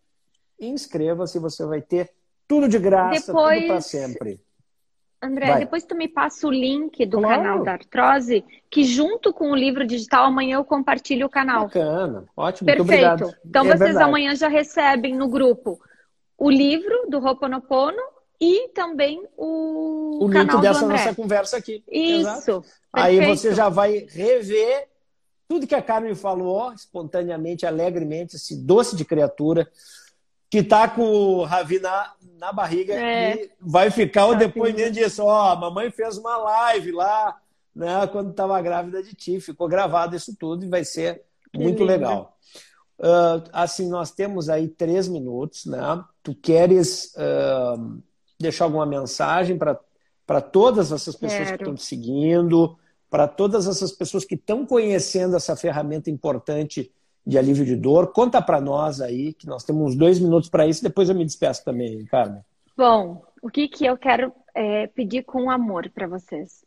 [0.61, 2.11] inscreva-se, você vai ter
[2.47, 3.61] tudo de graça, depois...
[3.61, 4.41] tudo para sempre.
[5.21, 5.59] André, vai.
[5.61, 7.43] depois tu me passa o link do claro.
[7.43, 11.65] canal da Artrose, que junto com o livro digital, amanhã eu compartilho o canal.
[11.65, 13.35] Bacana, ótimo, Perfeito.
[13.45, 14.05] Então é vocês verdade.
[14.05, 15.81] amanhã já recebem no grupo
[16.37, 18.01] o livro do Roponopono
[18.41, 21.83] e também o, o link dessa nossa conversa aqui.
[21.91, 22.65] Isso.
[22.93, 24.89] Aí você já vai rever
[25.49, 29.69] tudo que a Carmen falou espontaneamente, alegremente, esse doce de criatura
[30.51, 33.35] que tá com o Ravi na, na barriga é.
[33.35, 35.25] e vai ficar o tá depoimento disso.
[35.25, 37.37] Ó, oh, a mamãe fez uma live lá,
[37.75, 41.23] né, quando estava grávida de ti, ficou gravado isso tudo e vai ser
[41.53, 41.93] que muito lindo.
[41.93, 42.37] legal.
[42.99, 45.79] Uh, assim, nós temos aí três minutos, né?
[46.21, 48.03] Tu queres uh,
[48.39, 51.57] deixar alguma mensagem para todas essas pessoas Quero.
[51.57, 52.79] que estão te seguindo,
[53.11, 56.93] para todas essas pessoas que estão conhecendo essa ferramenta importante
[57.27, 58.13] de alívio de dor.
[58.13, 61.25] Conta para nós aí, que nós temos uns dois minutos para isso, depois eu me
[61.25, 62.43] despeço também, Carmen.
[62.77, 66.65] Bom, o que, que eu quero é, pedir com amor para vocês?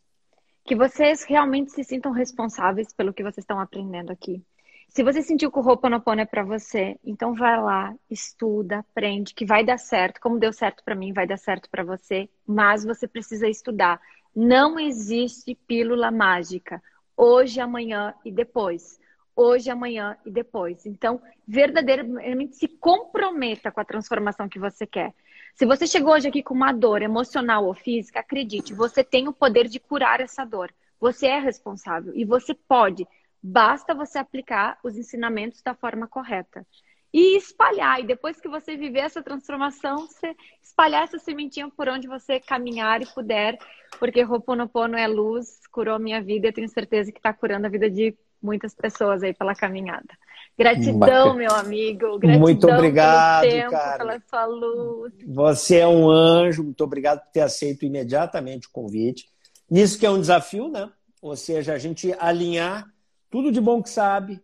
[0.63, 4.43] Que vocês realmente se sintam responsáveis pelo que vocês estão aprendendo aqui.
[4.91, 9.45] Se você sentiu que o Ho'oponopono é para você, então vai lá, estuda, aprende, que
[9.45, 10.19] vai dar certo.
[10.19, 14.01] Como deu certo para mim, vai dar certo para você, mas você precisa estudar.
[14.35, 16.83] Não existe pílula mágica.
[17.15, 18.99] Hoje, amanhã e depois.
[19.33, 20.85] Hoje, amanhã e depois.
[20.85, 25.13] Então, verdadeiramente se comprometa com a transformação que você quer.
[25.55, 29.33] Se você chegou hoje aqui com uma dor emocional ou física, acredite, você tem o
[29.33, 30.69] poder de curar essa dor.
[30.99, 33.07] Você é responsável e você pode
[33.41, 36.65] Basta você aplicar os ensinamentos da forma correta.
[37.13, 37.99] E espalhar.
[37.99, 43.01] E depois que você viver essa transformação, você espalhar essa sementinha por onde você caminhar
[43.01, 43.57] e puder.
[43.99, 46.47] Porque Ho'oponopono é luz, curou minha vida.
[46.47, 50.17] Eu tenho certeza que está curando a vida de muitas pessoas aí pela caminhada.
[50.57, 52.17] Gratidão, meu amigo.
[52.19, 53.97] Gratidão muito obrigado, pelo tempo, cara.
[53.97, 55.13] pela sua luz.
[55.27, 56.63] Você é um anjo.
[56.63, 59.27] Muito obrigado por ter aceito imediatamente o convite.
[59.69, 60.89] Nisso que é um desafio, né?
[61.21, 62.90] Ou seja, a gente alinhar
[63.31, 64.43] tudo de bom que sabe,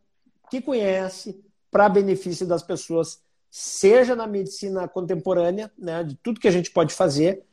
[0.49, 3.21] que conhece, para benefício das pessoas,
[3.51, 7.45] seja na medicina contemporânea, né, de tudo que a gente pode fazer,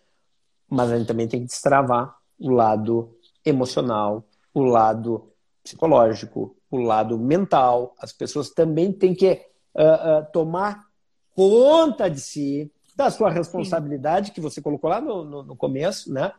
[0.71, 5.31] mas a gente também tem que destravar o lado emocional, o lado
[5.63, 7.95] psicológico, o lado mental.
[7.99, 9.33] As pessoas também têm que
[9.75, 10.87] uh, uh, tomar
[11.35, 14.33] conta de si, da sua responsabilidade, Sim.
[14.35, 16.33] que você colocou lá no, no, no começo, né?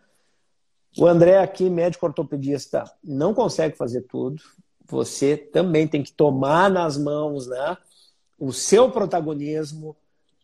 [0.98, 4.42] O André aqui, médico ortopedista, não consegue fazer tudo
[4.88, 7.78] você também tem que tomar nas mãos né,
[8.40, 9.96] o seu protagonismo,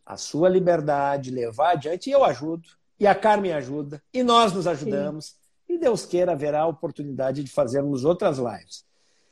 [0.06, 2.10] a sua liberdade, levar adiante.
[2.10, 2.68] E eu ajudo,
[3.00, 5.26] e a Carmen ajuda, e nós nos ajudamos.
[5.26, 5.36] Sim.
[5.70, 8.84] E Deus queira, haverá a oportunidade de fazermos outras lives.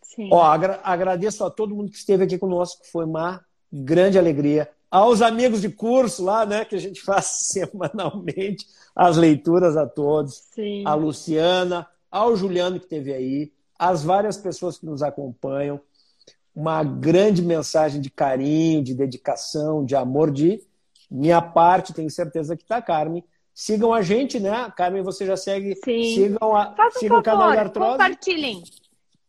[0.01, 0.29] Sim.
[0.31, 5.21] Ó, agra agradeço a todo mundo que esteve aqui conosco, foi uma grande alegria aos
[5.21, 10.83] amigos de curso lá, né, que a gente faz semanalmente as leituras a todos, Sim.
[10.85, 15.79] a Luciana, ao Juliano que teve aí, as várias pessoas que nos acompanham,
[16.53, 20.61] uma grande mensagem de carinho, de dedicação, de amor, de
[21.09, 23.23] minha parte, tenho certeza que tá, Carmen.
[23.53, 24.71] Sigam a gente, né?
[24.75, 25.75] Carmen, você já segue.
[25.83, 26.03] Sim.
[26.15, 27.91] Sigam, a, Faça um sigam o canal favor, da Artrose.
[27.91, 28.63] compartilhem.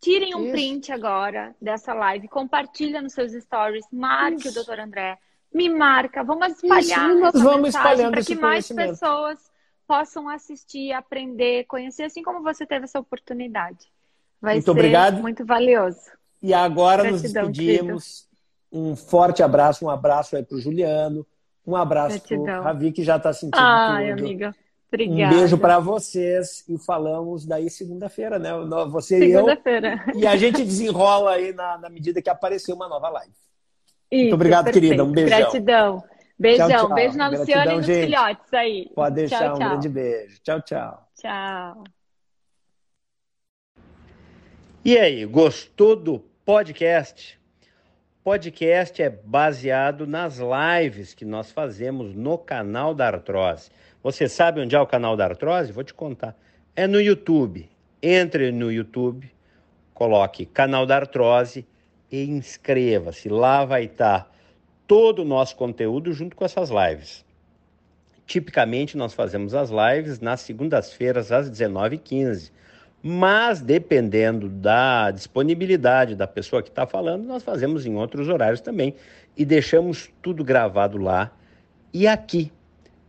[0.01, 0.53] Tirem um Isso.
[0.53, 4.61] print agora dessa live, compartilha nos seus stories, marque Isso.
[4.61, 4.81] o Dr.
[4.81, 5.19] André,
[5.53, 9.39] me marca, vamos espalhar Isso, nós vamos espalhando para que mais pessoas
[9.87, 13.91] possam assistir, aprender, conhecer, assim como você teve essa oportunidade.
[14.41, 15.21] Vai Muito ser obrigado.
[15.21, 16.01] muito valioso.
[16.43, 18.29] E agora nos Gratidão, despedimos.
[18.73, 21.27] Um forte abraço, um abraço aí para o Juliano,
[21.67, 22.45] um abraço para o.
[22.63, 24.21] Ravi, que já está sentindo Ai, tudo.
[24.21, 25.37] amiga, Um obrigada.
[25.37, 28.51] beijo para vocês e falamos daí segunda-feira, né?
[28.89, 29.41] Você e eu.
[29.41, 30.05] Segunda-feira.
[30.15, 33.33] E a gente desenrola aí na, na medida que aparecer uma nova live.
[34.11, 34.85] Isso, obrigado, perfeito.
[34.85, 35.05] querida.
[35.05, 35.39] Um beijão.
[35.39, 36.05] Gratidão.
[36.39, 36.69] Beijão.
[36.69, 36.95] Tchau, tchau.
[36.95, 38.05] Beijo na Luciana Gratidão, e nos gente.
[38.07, 38.91] filhotes aí.
[38.95, 40.41] Pode deixar Tchau, um grande beijo.
[40.43, 41.09] Tchau, tchau.
[41.21, 42.00] Tchau.
[44.83, 47.39] E aí, gostou do podcast?
[48.25, 53.71] Podcast é baseado nas lives que nós fazemos no canal da Artrose.
[54.03, 55.71] Você sabe onde é o canal da Artrose?
[55.71, 56.35] Vou te contar.
[56.75, 57.69] É no YouTube.
[58.03, 59.31] Entre no YouTube,
[59.93, 61.67] coloque canal da Artrose
[62.11, 63.29] e inscreva-se.
[63.29, 64.35] Lá vai estar
[64.87, 67.23] todo o nosso conteúdo junto com essas lives.
[68.27, 72.51] Tipicamente, nós fazemos as lives nas segundas-feiras às 19h15.
[73.03, 78.95] Mas, dependendo da disponibilidade da pessoa que está falando, nós fazemos em outros horários também.
[79.37, 81.33] E deixamos tudo gravado lá
[81.93, 82.53] e aqui,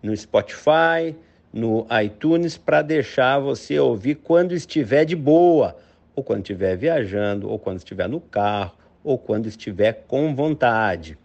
[0.02, 1.16] no Spotify,
[1.54, 5.78] no iTunes, para deixar você ouvir quando estiver de boa,
[6.16, 11.16] ou quando estiver viajando, ou quando estiver no carro, ou quando estiver com vontade.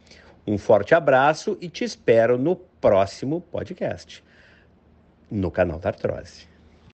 [0.47, 4.23] Um forte abraço e te espero no próximo podcast,
[5.31, 6.55] no canal da Artrose.